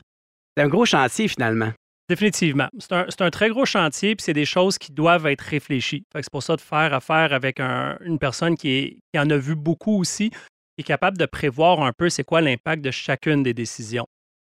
[0.57, 1.71] C'est un gros chantier, finalement.
[2.09, 2.69] Définitivement.
[2.79, 6.05] C'est un, très gros chantier, puis c'est des choses qui doivent être réfléchies.
[6.15, 10.31] C'est pour ça de faire affaire avec une personne qui, en a vu beaucoup aussi,
[10.31, 14.07] qui est capable de prévoir un peu c'est quoi l'impact de chacune des décisions.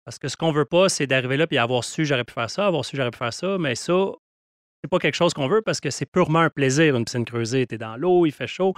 [0.04, 2.50] Parce que ce qu'on veut pas, c'est d'arriver là et avoir su j'aurais pu faire
[2.50, 4.12] ça, avoir su j'aurais pu faire ça, mais ça,
[4.84, 7.66] c'est pas quelque chose qu'on veut parce que c'est purement un plaisir, une piscine creusée.
[7.66, 8.74] Tu es dans l'eau, il fait chaud.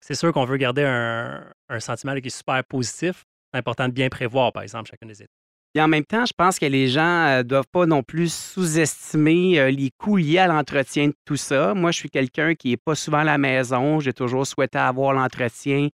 [0.00, 3.24] C'est sûr qu'on veut garder un, sentiment qui est super positif.
[3.52, 5.30] C'est important de bien prévoir, par exemple, chacune des étapes.
[5.74, 9.70] Et en même temps, je pense que les gens ne doivent pas non plus sous-estimer
[9.70, 11.74] les coûts liés à l'entretien de tout ça.
[11.74, 14.00] Moi, je suis quelqu'un qui n'est pas souvent à la maison.
[14.00, 15.88] J'ai toujours souhaité avoir l'entretien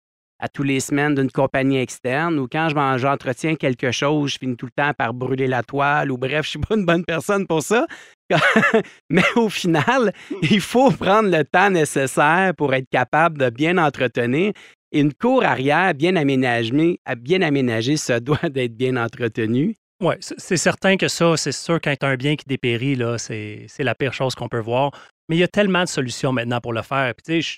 [0.46, 4.68] à tous les semaines d'une compagnie externe ou quand j'entretiens quelque chose, je finis tout
[4.68, 7.64] le temps par brûler la toile ou bref, je suis pas une bonne personne pour
[7.64, 7.88] ça.
[9.10, 14.54] Mais au final, il faut prendre le temps nécessaire pour être capable de bien entretenir
[14.92, 19.76] une cour arrière bien aménagée, bien aménagée, ça doit d'être bien entretenu.
[20.04, 23.18] Oui, c'est certain que ça, c'est sûr, quand tu as un bien qui dépérit, là,
[23.18, 24.92] c'est la pire chose qu'on peut voir.
[25.28, 27.14] Mais il y a tellement de solutions maintenant pour le faire.
[27.16, 27.58] Puis, tu sais,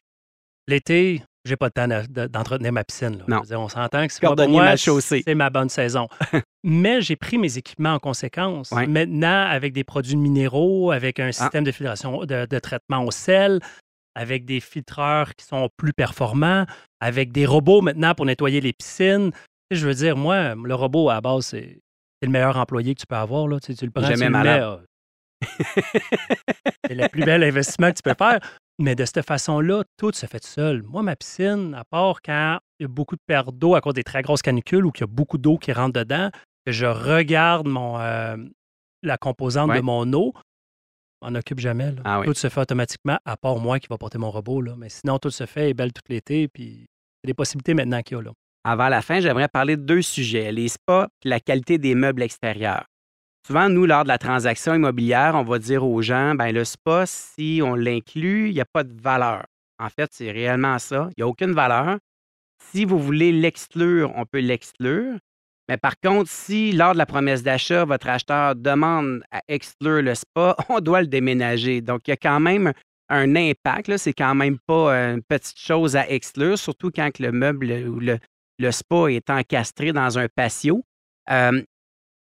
[0.68, 3.24] l'été, j'ai pas le temps d'entretenir ma piscine.
[3.28, 3.42] Non.
[3.52, 6.08] on s'entend que c'est moi, c'est ma bonne saison.
[6.64, 8.72] Mais j'ai pris mes équipements en conséquence.
[8.72, 11.32] Maintenant, avec des produits minéraux, avec un ah.
[11.32, 13.60] système de filtration, de, traitement au sel,
[14.16, 16.66] avec des filtreurs qui sont plus performants,
[17.00, 19.32] avec des robots maintenant pour nettoyer les piscines.
[19.72, 21.80] Je veux dire, moi, le robot, à la base, c'est
[22.22, 23.48] le meilleur employé que tu peux avoir.
[23.48, 23.60] Là.
[23.60, 24.80] Tu, le prends, Jamais tu le mets, ah.
[26.88, 28.40] c'est le plus bel investissement que tu peux faire.
[28.80, 30.84] Mais de cette façon-là, tout se fait seul.
[30.84, 33.96] Moi, ma piscine, à part quand il y a beaucoup de pertes d'eau à cause
[33.96, 36.30] des très grosses canicules ou qu'il y a beaucoup d'eau qui rentre dedans,
[36.66, 38.38] que je regarde mon, euh,
[39.02, 39.78] la composante Ouais.
[39.78, 40.34] de mon eau,
[41.22, 41.92] on occupe jamais.
[41.92, 42.02] là.
[42.06, 42.28] Ah oui.
[42.28, 44.62] Tout se fait automatiquement, à part moi qui va porter mon robot.
[44.62, 44.76] Là.
[44.78, 46.48] Mais sinon, tout se fait, est belle tout l'été.
[46.48, 46.86] Puis,
[47.24, 48.24] c'est des possibilités maintenant qu'il y a.
[48.24, 48.32] Là.
[48.64, 52.22] Avant la fin, j'aimerais parler de deux sujets, les spas et la qualité des meubles
[52.22, 52.86] extérieurs.
[53.48, 57.06] Souvent, nous, lors de la transaction immobilière, on va dire aux gens, ben le spa,
[57.06, 59.46] si on l'inclut, il n'y a pas de valeur.
[59.80, 61.08] En fait, c'est réellement ça.
[61.12, 61.98] Il n'y a aucune valeur.
[62.60, 65.16] Si vous voulez l'exclure, on peut l'exclure.
[65.70, 70.14] Mais par contre, si lors de la promesse d'achat, votre acheteur demande à exclure le
[70.14, 71.80] spa, on doit le déménager.
[71.80, 72.74] Donc, il y a quand même
[73.08, 73.96] un impact.
[73.96, 78.02] C'est quand même pas euh, une petite chose à exclure, surtout quand le meuble ou
[78.02, 78.20] le,
[78.60, 80.84] le spa est encastré dans un patio.
[81.30, 81.62] Euh,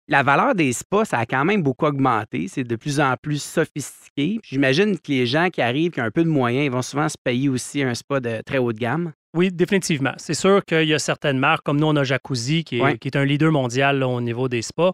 [0.07, 2.47] la valeur des spas, ça a quand même beaucoup augmenté.
[2.47, 4.39] C'est de plus en plus sophistiqué.
[4.43, 7.07] J'imagine que les gens qui arrivent, qui ont un peu de moyens, ils vont souvent
[7.09, 9.13] se payer aussi un spa de très haut de gamme.
[9.35, 10.13] Oui, définitivement.
[10.17, 12.97] C'est sûr qu'il y a certaines marques, comme nous, on a Jacuzzi, qui est, Ouais.
[12.97, 14.91] qui est un leader mondial là, au niveau des spas,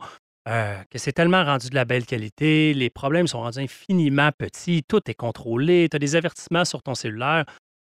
[0.47, 4.83] euh, que c'est tellement rendu de la belle qualité, les problèmes sont rendus infiniment petits,
[4.87, 7.43] tout est contrôlé, tu as des avertissements sur ton cellulaire.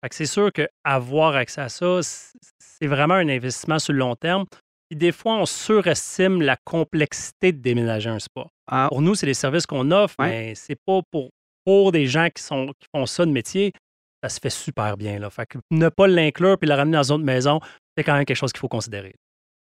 [0.04, 4.16] Fait que c'est sûr qu'avoir accès à ça, c'est vraiment un investissement sur le long
[4.16, 4.46] terme.
[4.90, 8.46] Puis des fois, on surestime la complexité de déménager un spa.
[8.68, 10.30] Ah, Pour nous, c'est des services qu'on offre, Ouais.
[10.30, 11.30] mais c'est pas pour,
[11.66, 13.72] pour des gens qui, sont, qui font ça de métier.
[14.24, 15.20] Ça se fait super bien.
[15.20, 15.30] Là.
[15.30, 17.60] Fait que ne pas l'inclure puis le ramener dans une autre maison,
[17.98, 19.14] c'est quand même quelque chose qu'il faut considérer.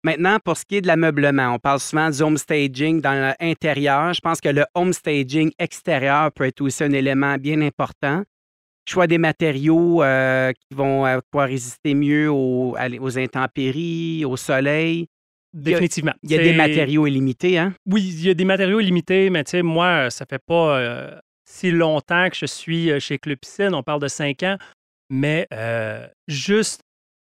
[0.05, 4.13] Maintenant, pour ce qui est de l'ameublement, on parle souvent du home staging dans l'intérieur.
[4.15, 8.23] Je pense que le home staging extérieur peut être aussi un élément bien important.
[8.89, 12.75] Choix des matériaux euh, qui vont euh, pouvoir résister mieux aux,
[13.19, 15.01] intempéries, au soleil.
[15.01, 15.07] y a-
[15.63, 16.13] Définitivement.
[16.23, 17.75] Il y a des matériaux illimités, hein?
[17.87, 21.19] Oui, il y a des matériaux limités, mais tu sais, moi, ça fait pas euh,
[21.45, 23.75] si longtemps que je suis chez Club Piscine.
[23.75, 24.57] On parle de cinq ans,
[25.11, 25.47] mais
[26.29, 26.81] juste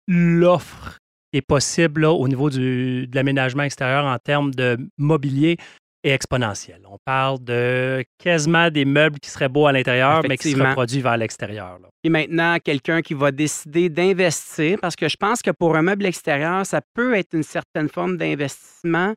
[0.08, 0.98] l'offre
[1.32, 5.58] qui est possible là, au niveau du- de l'aménagement extérieur en termes de mobilier
[6.04, 6.82] est exponentielle.
[6.90, 11.04] On parle de quasiment des meubles qui seraient beaux à l'intérieur, mais qui se reproduisent
[11.04, 11.78] vers l'extérieur.
[12.04, 16.06] Et maintenant, quelqu'un qui va décider d'investir, parce que je pense que pour un meuble
[16.06, 19.14] extérieur, ça peut être une certaine forme d'investissement,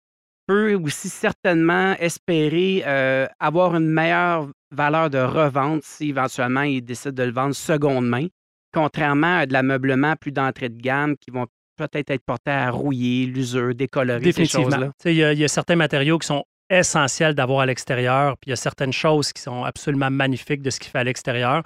[0.49, 7.13] peut aussi certainement espérer euh, avoir une meilleure valeur de revente si éventuellement il décide
[7.13, 8.27] de le vendre seconde main,
[8.75, 13.27] contrairement à de l'ameublement plus d'entrée de gamme qui vont peut-être être portés à rouiller,
[13.27, 14.71] l'usure, décolorer, ces Définitivement.
[14.71, 14.91] choses-là.
[15.05, 18.49] Il y, a- il y a certains matériaux qui sont essentiels d'avoir à l'extérieur, puis
[18.49, 21.63] il y a certaines choses qui sont absolument magnifiques de ce qu'il fait à l'extérieur,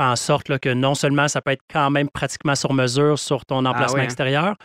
[0.00, 3.18] fait en sorte là, que non seulement ça peut être quand même pratiquement sur mesure
[3.18, 4.04] sur ton emplacement oui, hein?
[4.04, 4.56] extérieur,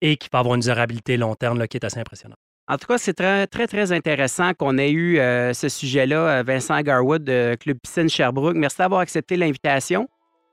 [0.00, 2.38] et qui peut avoir une durabilité long terme là, qui est assez impressionnante.
[2.68, 6.42] En tout cas, c'est très, très, très intéressant qu'on ait eu euh, ce sujet-là, euh,
[6.46, 8.54] Vincent Garwood de Club Piscine Sherbrooke.
[8.54, 10.08] Merci d'avoir accepté l'invitation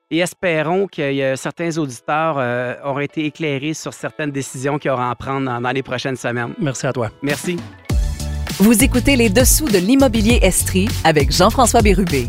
[0.09, 5.09] et espérons que euh, certains auditeurs euh, auront été éclairés sur certaines décisions qu'ils auront
[5.09, 6.53] à prendre dans, dans les prochaines semaines.
[6.59, 7.09] Merci à toi.
[7.21, 7.57] Merci.
[8.59, 12.27] Vous écoutez les dessous de l'immobilier Estrie avec Jean-François Bérubé.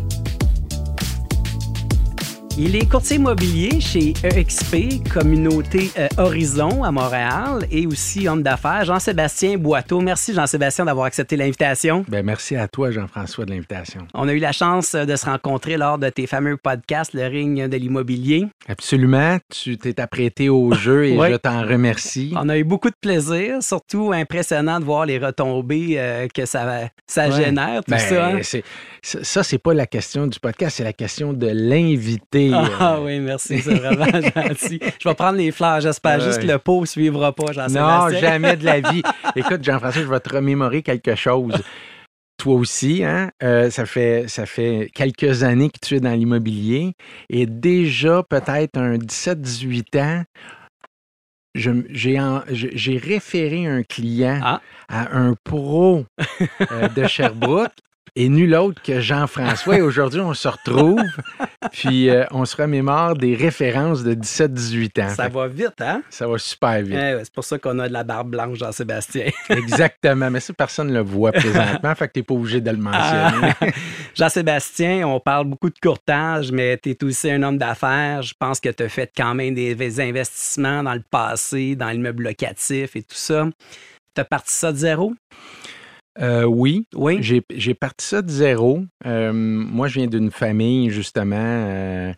[2.61, 8.85] Il est courtier immobilier chez EXP, communauté euh, Horizon à Montréal et aussi homme d'affaires,
[8.85, 10.01] Jean-Sébastien Boiteau.
[10.01, 12.05] Merci Jean-Sébastien d'avoir accepté l'invitation.
[12.09, 14.09] Ben, merci à toi, Jean-François, de l'invitation.
[14.13, 17.29] On a eu la chance euh, de se rencontrer lors de tes fameux podcasts, Le
[17.29, 18.47] Ring de l'immobilier.
[18.67, 19.39] Absolument.
[19.51, 21.29] Tu t'es apprêté au jeu et Oui.
[21.31, 22.33] je t'en remercie.
[22.35, 26.89] On a eu beaucoup de plaisir, surtout impressionnant de voir les retombées euh, que ça,
[27.07, 27.45] ça Ouais.
[27.45, 28.27] génère, tout Ben, ça.
[28.31, 28.41] hein.
[29.03, 32.48] ça, c'est pas la question du podcast, c'est la question de l'invité.
[32.55, 34.05] Ah Euh, oui, merci, c'est vraiment
[34.49, 34.81] gentil.
[35.03, 38.21] Je vais prendre les fleurs, j'espère juste que le pot ne suivra pas, Non, Jean-Sébastien.
[38.21, 39.03] jamais de la vie.
[39.37, 41.55] Écoute, Jean-François, je vais te remémorer quelque chose.
[42.41, 43.31] Toi aussi, hein?
[43.43, 46.93] Euh, ça, fait, ça fait quelques années que tu es dans l'immobilier
[47.29, 50.23] et déjà peut-être un 17-18 ans,
[51.55, 54.61] j'ai référé un client Ah.
[54.89, 56.05] à un pro
[56.71, 57.73] euh, de Sherbrooke
[58.17, 59.79] et nul autre que Jean-François.
[59.79, 61.01] Et aujourd'hui, on se retrouve,
[61.73, 65.09] puis euh, on se remémore des références de 17-18 ans.
[65.11, 66.03] Ça Fait va vite, hein?
[66.11, 66.99] ça va super vite.
[66.99, 69.31] Eh c'est pour ça qu'on a de la barbe blanche, Jean-Sébastien.
[69.49, 72.71] Exactement, mais ça, personne ne le voit présentement, fait que tu n'es pas obligé de
[72.71, 73.53] le mentionner.
[73.61, 73.67] Ah.
[74.15, 78.23] Jean-Sébastien, on parle beaucoup de courtage, mais tu es aussi un homme d'affaires.
[78.23, 82.25] Je pense que tu as fait quand même des investissements dans le passé, dans l'immeuble
[82.25, 83.47] locatif et tout ça.
[84.15, 85.15] Tu as parti ça de zéro?
[86.21, 87.19] Euh, oui, Oui.
[87.21, 88.85] j'ai j'ai parti ça de zéro.
[89.07, 92.13] Euh, moi, je viens d'une famille, justement, euh,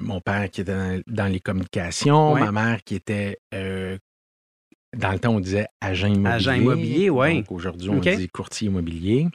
[0.00, 5.34] mon père qui était dans, dans les communications, ma mère qui était, dans le temps,
[5.34, 6.34] on disait agent immobilier.
[6.34, 7.34] Agent immobilier, ouais.
[7.36, 9.28] Donc, aujourd'hui, on dit courtier immobilier.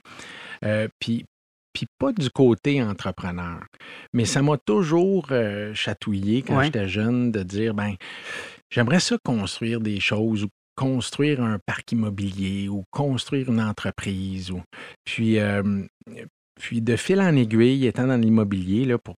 [1.00, 1.26] Puis,
[1.74, 3.60] puis pas du côté entrepreneur.
[4.14, 7.96] Mais ça m'a toujours euh, chatouillé quand j'étais jeune de dire, ben,
[8.70, 14.52] j'aimerais ça construire des choses ou construire un parc immobilier ou construire une entreprise.
[14.52, 14.62] Ou...
[15.06, 15.84] Puis, euh,
[16.60, 19.16] puis de fil en aiguille, étant dans l'immobilier, là, pour,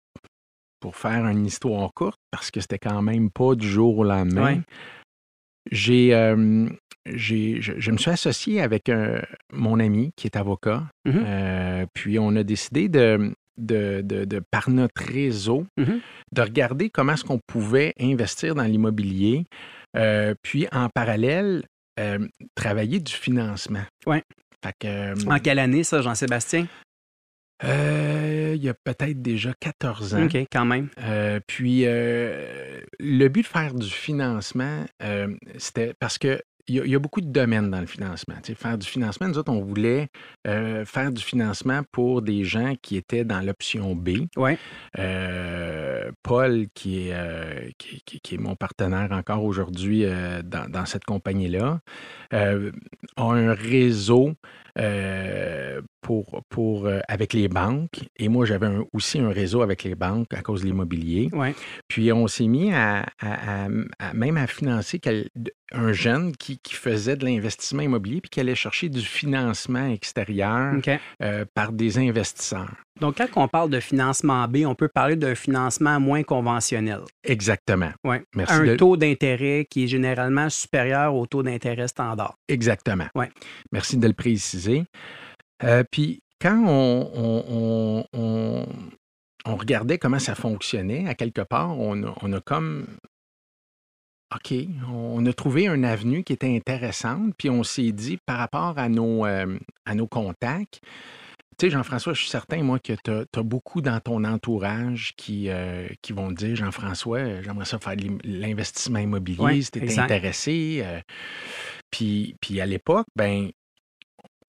[0.79, 4.55] pour faire une histoire courte, parce que c'était quand même pas du jour au lendemain,
[4.55, 4.61] Ouais.
[5.71, 6.67] j'ai, euh,
[7.07, 10.83] j'ai- je, je me suis associé avec euh, mon ami qui est avocat.
[11.05, 11.23] Mhm.
[11.25, 15.99] Euh, puis on a décidé de, de, de- de, par notre réseau, Mhm.
[16.31, 19.45] de regarder comment est-ce qu'on pouvait investir dans l'immobilier,
[20.41, 21.63] puis en parallèle,
[21.99, 23.83] euh, travailler du financement.
[24.05, 26.67] Que, euh, En quelle année, ça, Jean-Sébastien?
[27.63, 30.25] euh, il y a peut-être déjà 14 ans.
[30.25, 30.89] OK, quand même.
[30.99, 36.79] Euh, puis, euh, le but de faire du financement, euh, c'était parce que il y,
[36.79, 38.35] a- il y a beaucoup de domaines dans le financement.
[38.43, 40.07] Tu sais, faire du financement, nous autres, on voulait
[40.47, 44.27] euh, faire du financement pour des gens qui étaient dans l'option B.
[44.35, 44.57] Ouais.
[44.97, 50.05] Euh, Paul, qui est, euh, qui, qui- qui est mon partenaire encore aujourd'hui
[50.43, 51.79] dans, dans cette compagnie-là,
[52.31, 52.53] a
[53.17, 54.33] un réseau
[56.05, 57.99] pour, pour, euh, avec les banques.
[58.17, 61.29] Et moi, j'avais un- aussi un réseau avec les banques à cause de l'immobilier.
[61.33, 61.55] Ouais.
[61.87, 65.01] Puis on s'est mis à, à- à- à- même à financer
[65.71, 70.75] un jeune qui, qui faisait de l'investissement immobilier puis qui allait chercher du financement extérieur
[71.23, 72.69] euh, par des investisseurs.
[73.01, 76.99] Donc, quand on parle de financement B, on peut parler d'un financement moins conventionnel.
[77.23, 77.91] Exactement.
[78.03, 78.21] Ouais.
[78.35, 78.53] Merci.
[78.53, 82.35] un de- taux d'intérêt qui est généralement supérieur au taux d'intérêt standard.
[82.47, 83.07] Exactement.
[83.15, 83.31] Ouais.
[83.71, 84.83] Merci de le préciser.
[85.63, 88.65] Euh, puis quand on, on- on- on-
[89.45, 92.87] on regardait comment ça fonctionnait, à quelque part, on a, on a comme
[94.35, 94.53] OK,
[94.91, 98.89] on a trouvé une avenue qui était intéressante, puis on s'est dit par rapport à
[98.89, 100.81] nos, euh, à nos contacts,
[101.57, 105.47] tu sais, Jean-François, je suis certain, moi, que tu as, beaucoup dans ton entourage qui,
[105.49, 110.81] euh, qui vont te dire, Jean-François, j'aimerais ça faire l'investissement immobilier, si tu intéressé.
[110.83, 110.99] euh.
[111.91, 113.51] puis, puis à l'époque, ben,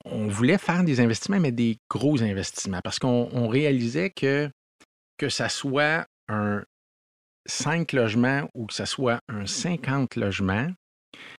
[0.06, 4.50] on voulait faire des investissements, mais des gros investissements, parce qu'on on réalisait que
[5.18, 6.62] que ça soit un
[7.46, 10.68] 5 logements ou que ça soit un 50 logements,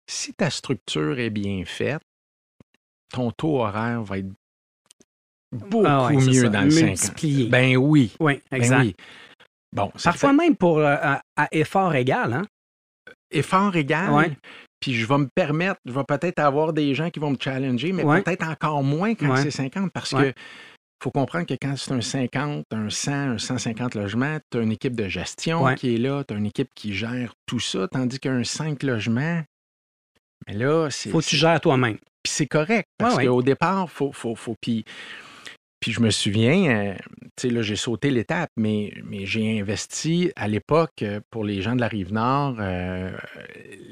[0.08, 2.00] si ta structure est bien faite,
[3.12, 4.28] ton taux horaire va être
[5.52, 6.88] beaucoup Ah ouais, mieux dans le 50.
[6.88, 7.48] multiplié.
[7.48, 8.14] Ben oui.
[8.20, 8.80] Oui, Ben exact.
[8.82, 8.94] oui.
[9.72, 12.44] Bon, Parfois fait même pour euh, à, à effort égal, hein?
[13.30, 14.10] effort égal.
[14.12, 14.36] Ouais.
[14.86, 17.90] Puis je vais me permettre, je vais peut-être avoir des gens qui vont me challenger,
[17.90, 18.22] mais Ouais.
[18.22, 19.42] peut-être encore moins quand Ouais.
[19.42, 20.32] c'est 50 parce Ouais.
[20.32, 20.40] que
[21.02, 24.70] faut comprendre que quand c'est un 50, un 100, un 150 logements, tu as une
[24.70, 28.20] équipe de gestion qui est là, tu as une équipe qui gère tout ça, tandis
[28.20, 29.42] qu'un 5 logements,
[30.46, 31.10] mais là, c'est.
[31.10, 31.96] Faut que tu gères toi-même.
[32.22, 34.54] Puis c'est correct, parce qu'au départ, faut, faut, faut.
[34.60, 34.84] Puis,
[35.86, 36.94] puis je me souviens, euh,
[37.36, 41.62] tu sais, là, j'ai sauté l'étape, mais, mais j'ai investi à l'époque euh, pour les
[41.62, 43.12] gens de la rive nord, euh,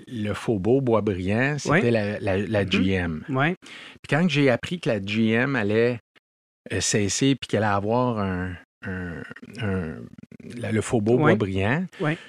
[0.09, 2.69] le Faubourg Boisbriand, c'était la, la- la Mhm.
[2.71, 3.21] GM.
[3.29, 3.55] Oui.
[3.63, 6.01] Puis quand j'ai appris que la GM allait
[6.81, 8.55] cesser puis qu'elle allait avoir un.
[8.87, 9.23] un-
[9.63, 9.95] un-
[10.59, 11.37] la- le Faubourg Ouais.
[11.37, 11.87] Boisbriand.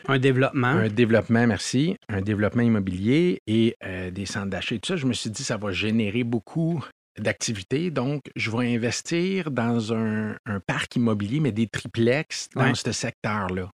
[0.07, 0.67] Un développement.
[0.67, 4.75] un développement, merci, un développement immobilier et euh, des centres d'achat.
[4.75, 6.81] Tout ça, je me suis dit, ça va générer beaucoup
[7.19, 7.91] d'activités.
[7.91, 12.75] Donc, je vais investir dans un, un parc immobilier, mais des triplex dans Ouais.
[12.75, 13.69] ce secteur-là.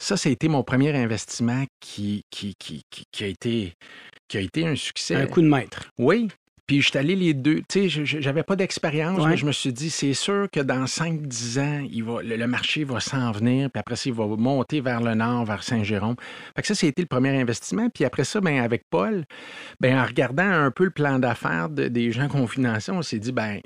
[0.00, 3.74] Ça, ça a été mon premier investissement qui, qui, qui, qui- qui a, été,
[4.28, 5.16] qui a été un succès.
[5.16, 5.90] un coup de maître.
[5.98, 6.28] Oui.
[6.68, 7.62] Puis je suis allé les deux.
[7.68, 9.30] Tu sais, j'avais pas d'expérience, Ouais.
[9.30, 12.84] mais je me suis dit, c'est sûr que dans 5-10 ans, il va, le, marché
[12.84, 16.16] va s'en venir, puis après ça, il va monter vers le nord, vers Saint-Jérôme.
[16.54, 17.88] Fait que ça, c'était le premier investissement.
[17.88, 19.24] Puis après ça, ben, avec Paul,
[19.80, 23.18] ben, en regardant un peu le plan d'affaires de- des gens qu'on finançait, on s'est
[23.18, 23.60] dit, ben,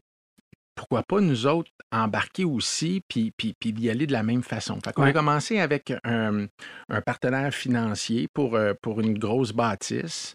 [0.77, 4.79] pourquoi pas nous autres embarquer aussi, puis, puis, puis d'y aller de la même façon.
[4.83, 6.47] Fait qu'on a commencé avec un,
[6.89, 10.35] un partenaire financier pour, euh, pour une grosse bâtisse.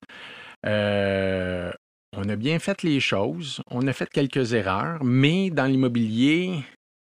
[0.66, 1.72] Euh,
[2.15, 6.63] on a bien fait les choses, on a fait quelques erreurs, mais dans l'immobilier,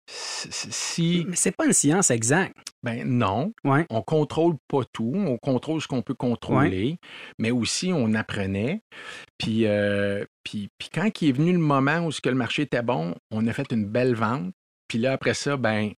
[0.06, 2.58] si, Mais c'est pas une science exacte.
[2.84, 3.86] ben non, Ouais.
[3.90, 6.98] on contrôle pas tout, on contrôle ce qu'on peut contrôler,
[7.40, 8.82] mais aussi on apprenait.
[9.38, 12.64] Puis, euh, puis, puis quand il est venu le moment où ce que le marché
[12.64, 14.52] était bon, on a fait une belle vente.
[14.90, 15.92] Puis là, après ça, ben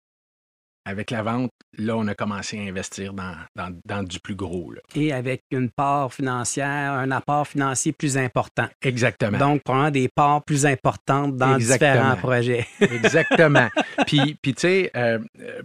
[0.86, 4.70] avec la vente, là, on a commencé à investir dans, dans, dans du plus gros.
[4.72, 4.80] Là.
[4.94, 8.68] Et avec une part financière, un apport financier plus important.
[8.82, 9.38] Exactement.
[9.38, 11.92] Donc, probablement des parts plus importantes dans Exactement.
[11.92, 12.66] différents projets.
[12.80, 13.68] Exactement.
[14.06, 15.18] puis, puis tu sais, euh,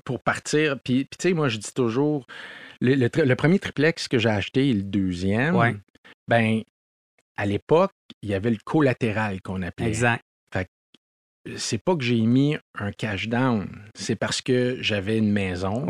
[0.06, 2.26] pour partir, puis, puis tu sais, moi, je dis toujours,
[2.80, 5.76] le, le tri- le premier triplex que j'ai acheté et le deuxième, Ouais.
[6.30, 6.62] ben,
[7.38, 7.92] à l'époque,
[8.22, 9.88] il y avait le collatéral qu'on appelait.
[9.90, 10.24] exact.
[11.56, 15.86] C'est pas que j'ai mis un cash down, c'est parce que j'avais une maison,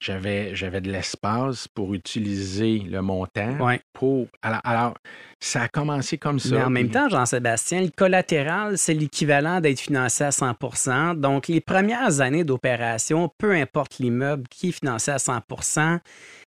[0.00, 3.58] j'avais, j'avais de l'espace pour utiliser le montant.
[3.58, 3.80] Ouais.
[3.92, 4.94] Pour, alors, alors,
[5.40, 6.54] ça a commencé comme ça.
[6.54, 11.60] Mais en même temps, Jean-Sébastien, le collatéral, c'est l'équivalent d'être financé à 100% Donc, les
[11.60, 15.98] premières années d'opération, peu importe l'immeuble qui est financé à 100%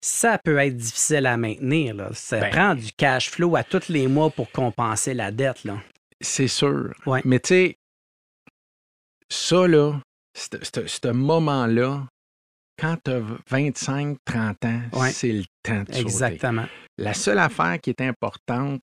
[0.01, 1.95] ça peut être difficile à maintenir.
[1.95, 2.09] là.
[2.13, 2.51] Ça Ben.
[2.51, 5.63] prend du cash flow à tous les mois pour compenser la dette.
[5.63, 5.77] Là.
[6.21, 6.93] C'est sûr.
[7.07, 7.21] Ouais.
[7.25, 7.77] Mais tu sais,
[9.31, 9.99] ça, là,
[10.35, 12.05] ce- moment-là,
[12.79, 15.11] quand tu as 25, 30 ans, Ouais.
[15.11, 15.99] c'est le temps de sauter.
[16.01, 16.65] Exactement.
[16.97, 18.79] La seule affaire qui est importante,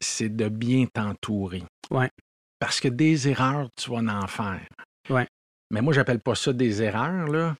[0.00, 1.62] c'est de bien t'entourer.
[1.90, 2.10] Ouais.
[2.58, 4.66] Parce que des erreurs, tu vas en faire.
[5.10, 5.26] Ouais.
[5.70, 7.28] Mais moi, j'appelle pas ça des erreurs.
[7.28, 7.54] Là.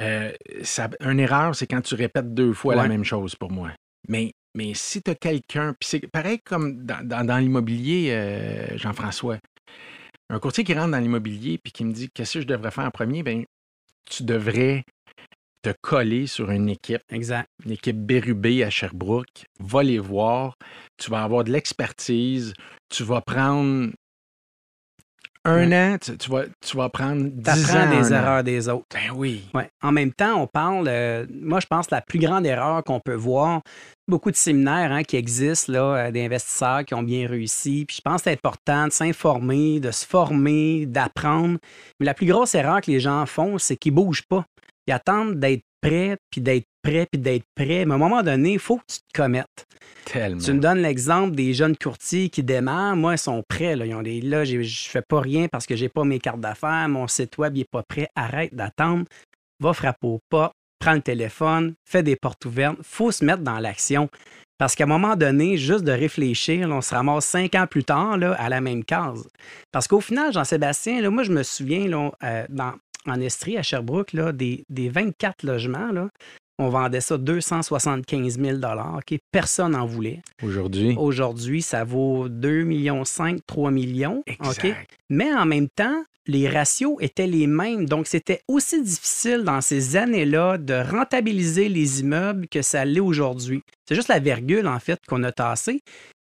[0.00, 3.70] Euh, ça, une erreur, c'est quand tu répètes deux fois la même chose pour moi.
[4.08, 8.78] Mais, mais si tu as quelqu'un, puis c'est pareil comme dans, dans- dans l'immobilier, euh,
[8.78, 9.38] Jean-François,
[10.30, 12.84] un courtier qui rentre dans l'immobilier puis qui me dit qu'est-ce que je devrais faire
[12.84, 13.44] en premier, ben
[14.08, 14.84] tu devrais
[15.62, 17.02] te coller sur une équipe.
[17.10, 17.48] Exact.
[17.64, 20.56] une équipe Bérubé à Sherbrooke, va les voir,
[20.96, 22.54] tu vas avoir de l'expertise,
[22.88, 23.90] tu vas prendre
[25.44, 27.74] un an, tu, tu vas, tu vas prendre Tu 10 ans.
[27.80, 28.16] apprends des an.
[28.16, 28.86] erreurs des autres.
[28.92, 29.42] Ben oui.
[29.54, 29.70] Ouais.
[29.82, 33.00] En même temps, on parle, euh, moi je pense que la plus grande erreur qu'on
[33.00, 33.62] peut voir,
[34.06, 37.96] beaucoup de séminaires hein, qui existent, là, euh, des investisseurs qui ont bien réussi, puis
[37.96, 41.58] je pense que c'est important de s'informer, de se former, d'apprendre.
[42.00, 44.44] Mais la plus grosse erreur que les gens font, c'est qu'ils ne bougent pas.
[44.86, 47.84] Ils attendent d'être prêts, puis d'être prêts, puis d'être prêts.
[47.84, 49.66] Mais à un moment donné, il faut que tu te commettes.
[50.04, 50.40] Tellement.
[50.40, 52.96] Tu me donnes l'exemple des jeunes courtiers qui démarrent.
[52.96, 53.76] Moi, ils sont prêts.
[53.76, 55.88] Là, ils ont des, là j'ai- je ne fais pas rien parce que je n'ai
[55.88, 56.88] pas mes cartes d'affaires.
[56.88, 58.08] Mon site web n'est pas prêt.
[58.16, 59.04] Arrête d'attendre.
[59.60, 60.52] Va frapper au pas.
[60.78, 61.74] Prends le téléphone.
[61.88, 62.78] Fais des portes ouvertes.
[62.82, 64.08] faut se mettre dans l'action.
[64.58, 67.84] Parce qu'à un moment donné, juste de réfléchir, là, on se ramasse cinq ans plus
[67.84, 69.26] tard là, à la même case.
[69.72, 72.74] Parce qu'au final, Jean-Sébastien, moi, je me souviens, là, euh, dans,
[73.06, 76.08] en Estrie, à Sherbrooke, là, des, des 24 logements, là,
[76.58, 78.58] on vendait ça 275 000
[78.96, 79.18] OK?
[79.32, 80.20] Personne n'en voulait.
[80.42, 80.94] Aujourd'hui?
[80.98, 83.02] Aujourd'hui, ça vaut 2,5 millions,
[83.46, 84.22] 3 millions.
[84.40, 84.74] OK?
[85.08, 87.86] Mais en même temps, les ratios étaient les mêmes.
[87.86, 93.62] Donc, c'était aussi difficile dans ces années-là de rentabiliser les immeubles que ça l'est aujourd'hui.
[93.88, 95.80] C'est juste la virgule, en fait, qu'on a tassée.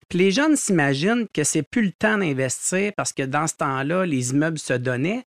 [0.09, 4.07] Puis les jeunes s'imaginent que c'est plus le temps d'investir parce que dans ce temps-là,
[4.07, 5.25] les immeubles se donnaient.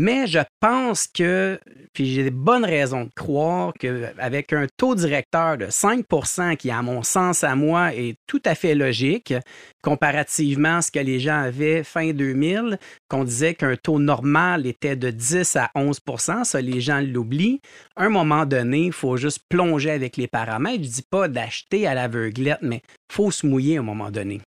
[0.00, 1.58] Mais je pense que,
[1.92, 6.82] puis j'ai des bonnes raisons de croire qu'avec un taux directeur de 5% qui, à
[6.82, 9.34] mon sens, à moi, est tout à fait logique,
[9.82, 12.78] comparativement à ce que les gens avaient fin 2000,
[13.08, 17.60] qu'on disait qu'un taux normal était de 10 à 11% ça, les gens l'oublient.
[17.96, 20.84] À un moment donné, il faut juste plonger avec les paramètres.
[20.84, 24.12] Je ne dis pas d'acheter à l'aveuglette, mais il faut se mouiller à un moment
[24.12, 24.42] donné.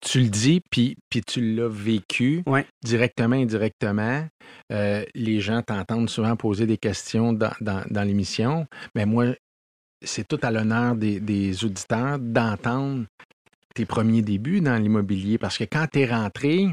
[0.00, 2.66] Tu le dis, puis, puis tu l'as vécu Ouais.
[2.82, 4.26] directement, indirectement.
[4.72, 8.66] Euh, les gens t'entendent souvent poser des questions dans, dans- dans l'émission.
[8.94, 9.26] Mais moi,
[10.02, 13.04] c'est tout à l'honneur des, des auditeurs d'entendre
[13.74, 15.36] tes premiers débuts dans l'immobilier.
[15.36, 16.68] Parce que quand tu es rentré,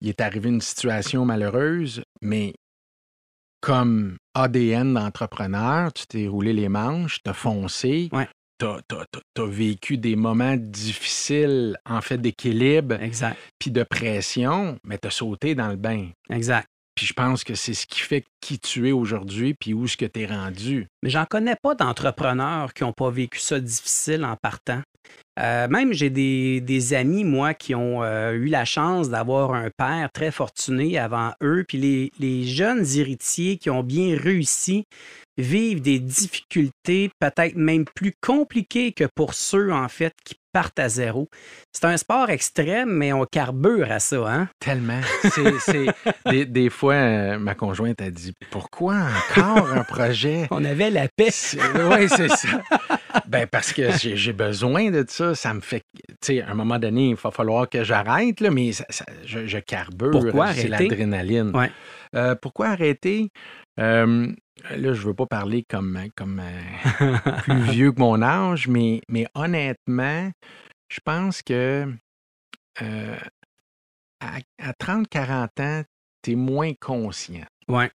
[0.00, 2.54] il est arrivé une situation malheureuse, mais
[3.60, 8.28] comme ADN d'entrepreneur, tu t'es roulé les manches, tu as foncé, Ouais.
[8.88, 13.38] Tu as, vécu des moments difficiles, en fait, d'équilibre, Exact.
[13.58, 16.08] puis de pression, mais tu as sauté dans le bain.
[16.30, 16.66] Exact.
[16.94, 19.96] Puis je pense que c'est ce qui fait qui tu es aujourd'hui, puis où est-ce
[19.96, 20.86] que tu es rendu.
[21.02, 24.80] Mais j'en connais pas d'entrepreneurs qui n'ont pas vécu ça difficile en partant.
[25.40, 29.70] Euh, même j'ai des, des amis, moi, qui ont euh, eu la chance d'avoir un
[29.76, 31.64] père très fortuné avant eux.
[31.66, 34.84] Puis les, les jeunes héritiers qui ont bien réussi
[35.36, 40.88] vivent des difficultés peut-être même plus compliquées que pour ceux, en fait, qui partent à
[40.88, 41.28] zéro.
[41.72, 44.48] C'est un sport extrême, mais on carbure à ça, hein?
[44.60, 45.00] Tellement.
[45.24, 51.08] C'est, des fois, euh, ma conjointe a dit Pourquoi encore un projet On avait la
[51.08, 51.30] paix.
[51.90, 52.62] Oui, c'est ça.
[53.26, 55.34] Ben, parce que j'ai, besoin de ça.
[55.34, 55.82] Ça me fait.
[55.94, 59.46] Tu sais, à un moment donné, il va falloir que j'arrête, mais ça- ça- je,
[59.46, 60.10] je carbure.
[60.10, 61.50] Pourquoi C'est l'adrénaline.
[61.56, 61.70] Ouais.
[62.14, 63.30] Euh, pourquoi arrêter?
[63.80, 64.32] Euh,
[64.70, 69.26] là, je veux pas parler comme, comme euh, plus vieux que mon âge, mais, mais
[69.34, 70.30] honnêtement,
[70.88, 71.86] je pense que
[74.20, 75.82] à, à 30-40 ans,
[76.22, 77.44] tu es moins conscient.
[77.68, 77.90] Ouais.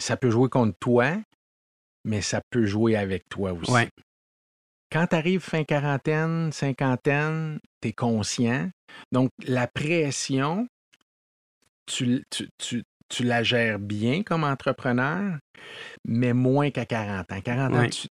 [0.00, 1.16] ça peut jouer contre toi,
[2.04, 3.70] mais ça peut jouer avec toi aussi.
[3.70, 3.88] Ouais.
[4.90, 8.70] Quand tu arrives fin quarantaine, cinquantaine, tu es conscient.
[9.12, 10.66] Donc, la pression,
[11.86, 15.38] tu, tu, tu, tu la gères bien comme entrepreneur,
[16.06, 17.40] mais moins qu'à 40 ans.
[17.40, 18.08] 40 ans, tu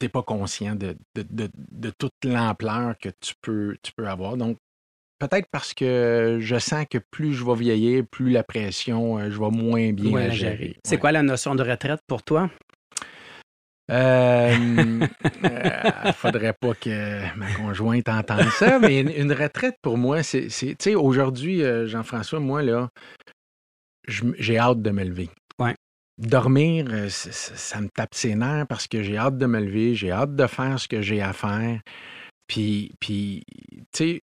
[0.00, 4.36] n'es pas conscient de, de, de- de toute l'ampleur que tu peux, tu peux avoir.
[4.36, 4.56] Donc,
[5.18, 9.38] peut-être parce que je sens que plus je vais vieillir, plus la pression, euh, je
[9.38, 10.56] vais moins bien la gérer.
[10.56, 10.76] gérer.
[10.86, 11.00] C'est Ouais.
[11.00, 12.50] quoi la notion de retraite pour toi?
[13.90, 15.00] Euh,
[15.44, 20.46] euh, faudrait pas que ma conjointe entende ça, mais une, une retraite pour moi, c'est.
[20.46, 22.88] Tu sais, aujourd'hui, euh, Jean-François, moi, là,
[24.38, 25.28] j'ai hâte de me lever.
[25.58, 25.74] Ouais.
[26.18, 30.12] Dormir, euh, ça me tape ses nerfs parce que j'ai hâte de me lever, j'ai
[30.12, 31.80] hâte de faire ce que j'ai à faire.
[32.46, 33.42] Puis, puis
[33.92, 34.20] tu sais,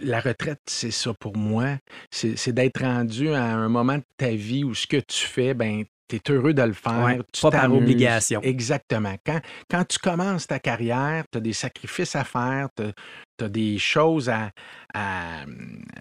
[0.00, 1.78] la retraite, c'est ça pour moi.
[2.10, 5.84] C'est d'être rendu à un moment de ta vie où ce que tu fais, ben,
[6.08, 7.02] tu es heureux de le faire.
[7.04, 8.40] Ouais, tu pas par obligation.
[8.42, 9.14] Exactement.
[9.24, 9.40] Quand,
[9.70, 14.28] quand tu commences ta carrière, tu as des sacrifices à faire, tu as, des choses
[14.28, 14.50] à.
[14.94, 15.44] à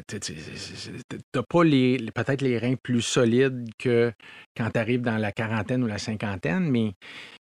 [0.08, 0.18] tu
[1.36, 4.12] n'as pas les- peut-être les reins plus solides que
[4.56, 6.94] quand tu arrives dans la quarantaine ou la cinquantaine, mais,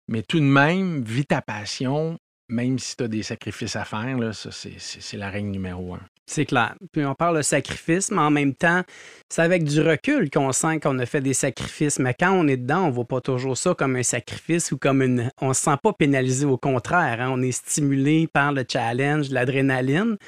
[0.08, 4.18] mais tout de même, vis ta passion, même si tu as des sacrifices à faire,
[4.18, 6.00] là, ça, c'est- c'est c'est la règle numéro un.
[6.30, 6.76] C'est clair.
[6.92, 8.82] Puis on parle de sacrifice, mais en même temps,
[9.28, 11.98] c'est avec du recul qu'on sent qu'on a fait des sacrifices.
[11.98, 15.02] Mais quand on est dedans, on voit pas toujours ça comme un sacrifice ou comme
[15.02, 15.32] une.
[15.40, 16.46] On se sent pas pénalisé.
[16.46, 17.30] Au contraire, hein.
[17.32, 20.18] on est stimulé par le challenge, l'adrénaline.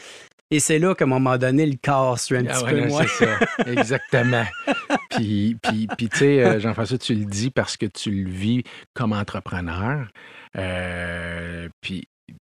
[0.50, 2.88] Et c'est là qu'à un moment donné, le corps suit un Ah petit ouais, peu
[2.88, 3.07] moins.
[3.07, 3.38] C'est ça,
[3.70, 4.44] exactement.
[5.11, 8.64] puis, puis, puis tu sais, euh, Jean-François, tu le dis parce que tu le vis
[8.92, 10.09] comme entrepreneur.
[10.59, 12.09] Euh, puis,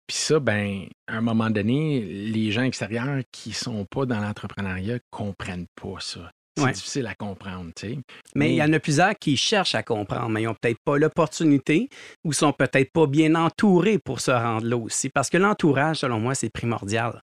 [0.10, 4.98] puis ça, ben, à un moment donné, les gens extérieurs qui sont pas dans l'entrepreneuriat
[5.12, 6.32] comprennent pas ça.
[6.58, 6.72] C'est Ouais.
[6.72, 8.00] difficile à comprendre, tu sais.
[8.34, 10.98] Mais il y en a plusieurs qui cherchent à comprendre, mais ils n'ont peut-être pas
[10.98, 11.90] l'opportunité
[12.26, 15.10] ou sont peut-être pas bien entourés pour se rendre là aussi.
[15.10, 17.22] Parce que l'entourage, selon moi, c'est primordial.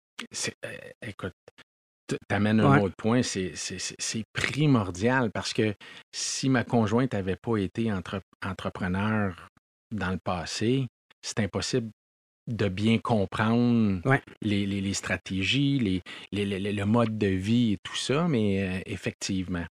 [0.65, 0.69] Euh,
[1.03, 1.35] écoute,
[2.09, 2.83] tu amènes un Ouais.
[2.83, 3.53] autre point, c'est-
[4.33, 5.75] primordial parce que
[6.15, 9.49] si ma conjointe n'avait pas été entre- entrepreneur
[9.91, 10.87] dans le passé,
[11.21, 11.91] c'est impossible
[12.47, 14.23] de bien comprendre Ouais.
[14.43, 19.65] les, les- les stratégies, les, le mode de vie et tout ça, mais euh, effectivement.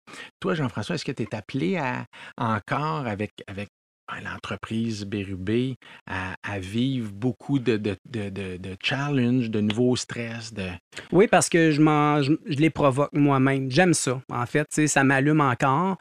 [0.40, 2.06] Toi, Jean-François, est-ce que tu es appelé à
[2.36, 3.68] encore avec, avec
[4.22, 5.76] l'entreprise Bérubé
[6.06, 7.96] à, à vivre beaucoup de, de,
[8.82, 10.68] challenges, de nouveaux stress, de,
[11.12, 13.70] Oui, parce que je, les provoque moi-même.
[13.70, 14.66] J'aime ça, en fait.
[14.86, 15.96] Ça m'allume encore.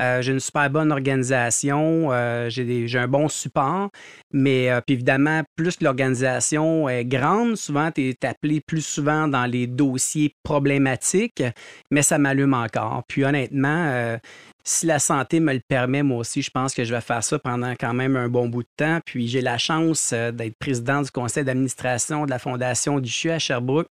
[0.00, 2.12] Euh, j'ai une super bonne organisation.
[2.12, 3.90] euh, j'ai, un bon support.
[4.32, 9.46] Mais euh, puis évidemment, plus l'organisation est grande, souvent, tu es appelé plus souvent dans
[9.46, 11.42] les dossiers problématiques.
[11.90, 13.02] Mais ça m'allume encore.
[13.08, 14.18] Puis honnêtement,
[14.66, 17.38] si la santé me le permet, moi aussi, je pense que je vais faire ça
[17.38, 18.98] pendant quand même un bon bout de temps.
[19.06, 23.30] Puis j'ai la chance euh, d'être président du conseil d'administration de la Fondation du CHU
[23.30, 23.86] à Sherbrooke.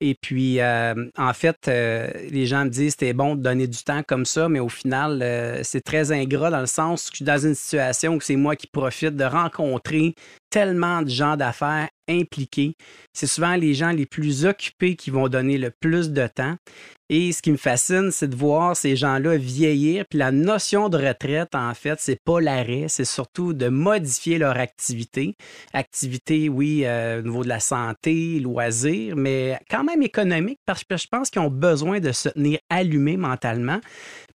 [0.00, 3.82] Et puis, euh, en fait, euh, les gens me disent c'était bon de donner du
[3.82, 5.24] temps comme ça, mais au final,
[5.64, 8.54] c'est très ingrat dans le sens que je suis dans une situation où c'est moi
[8.54, 10.14] qui profite de rencontrer
[10.50, 12.74] tellement de gens d'affaires impliqués.
[13.12, 16.56] C'est souvent les gens les plus occupés qui vont donner le plus de temps.
[17.10, 20.06] Et ce qui me fascine, c'est de voir ces gens-là vieillir.
[20.08, 24.56] Puis la notion de retraite, en fait, c'est pas l'arrêt, c'est surtout de modifier leur
[24.56, 25.34] activité.
[25.74, 30.96] Activité, oui, euh, au niveau de la santé, loisirs, mais quand même économique parce que
[30.96, 33.80] je pense qu'ils ont besoin de se tenir allumés mentalement.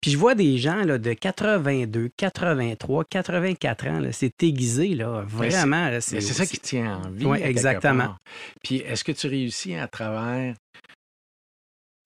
[0.02, 5.90] Puis je vois des gens là, de 82, 83, 84 ans, c'est aiguisé, là, vraiment.
[6.00, 7.24] c'est ça qui tient en vie.
[7.24, 8.14] Quelque exactement.
[8.62, 10.54] Puis est-ce que tu réussis à travers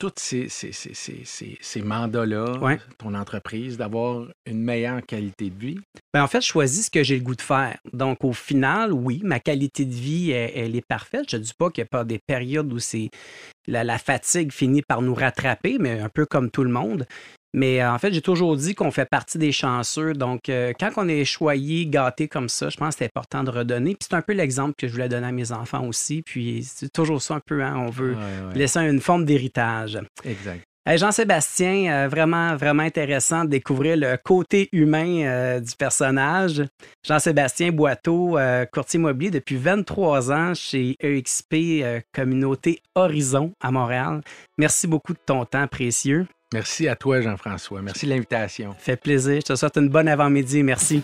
[0.02, 2.80] tous ces, ces, ces, ces, ces- ces mandats-là, Ouais.
[2.98, 5.78] ton entreprise, d'avoir une meilleure qualité de vie?
[6.12, 7.78] Ben, en fait, je choisis ce que j'ai le goût de faire.
[7.92, 11.30] Donc, au final, oui, ma qualité de vie, elle, elle est parfaite.
[11.30, 13.10] Je ne dis pas qu'il n'y a pas des périodes où c'est
[13.68, 17.06] la, la fatigue finit par nous rattraper, mais un peu comme tout le monde.
[17.54, 20.14] Mais euh, en fait, j'ai toujours dit qu'on fait partie des chanceux.
[20.14, 23.50] Donc, euh, quand on est choyé, gâté comme ça, je pense que c'est important de
[23.50, 23.90] redonner.
[23.90, 26.22] Puis c'est un peu l'exemple que je voulais donner à mes enfants aussi.
[26.22, 28.54] Puis c'est toujours ça un peu, hein, on veut Ouais, ouais.
[28.54, 29.98] laisser une forme d'héritage.
[30.24, 30.64] Exact.
[30.86, 36.62] Jean-Sébastien, euh, vraiment, vraiment intéressant de découvrir le côté humain euh, du personnage.
[37.06, 44.22] Jean-Sébastien Boiteau, euh, courtier immobilier depuis 23 ans chez EXP euh, Communauté Horizon à Montréal.
[44.58, 46.26] Merci beaucoup de ton temps précieux.
[46.52, 47.80] Merci à toi, Jean-François.
[47.80, 48.74] Merci de l'invitation.
[48.78, 49.36] Fait plaisir.
[49.36, 50.62] Je te souhaite une bonne avant-midi.
[50.62, 51.02] Merci.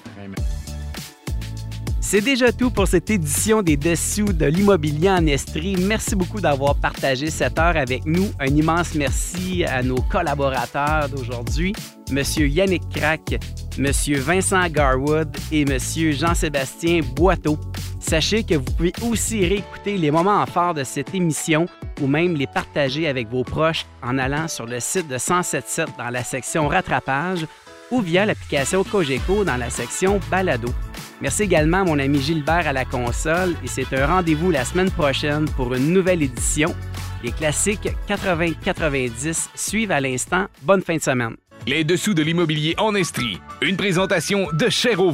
[2.11, 5.77] C'est déjà tout pour cette édition des Dessous de l'immobilier en Estrie.
[5.77, 8.31] Merci beaucoup d'avoir partagé cette heure avec nous.
[8.41, 11.75] Un immense merci à nos collaborateurs d'aujourd'hui,
[12.11, 13.39] Monsieur Yannick Crac,
[13.77, 17.59] Monsieur Vincent Garwood et Monsieur Jean-Sébastien Boiteau.
[18.01, 21.67] Sachez que vous pouvez aussi réécouter les moments forts de cette émission
[22.01, 26.09] ou même les partager avec vos proches en allant sur le site de 1077 dans
[26.09, 27.45] la section rattrapage
[27.91, 30.69] ou via l'application Cogeco dans la section Balado.
[31.21, 34.91] Merci également à mon ami Gilbert à la console et c'est un rendez-vous la semaine
[34.91, 36.75] prochaine pour une nouvelle édition.
[37.25, 40.47] Les classiques 80-90 suivent à l'instant.
[40.63, 41.37] Bonne fin de semaine.
[41.67, 43.41] Les dessous de l'immobilier en Estrie.
[43.61, 45.13] Une présentation de Cher au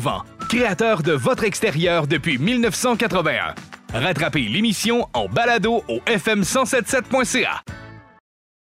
[0.49, 3.55] créateur de votre extérieur depuis 1981.
[3.95, 7.63] Rattrapez l'émission en balado au fm1077.ca.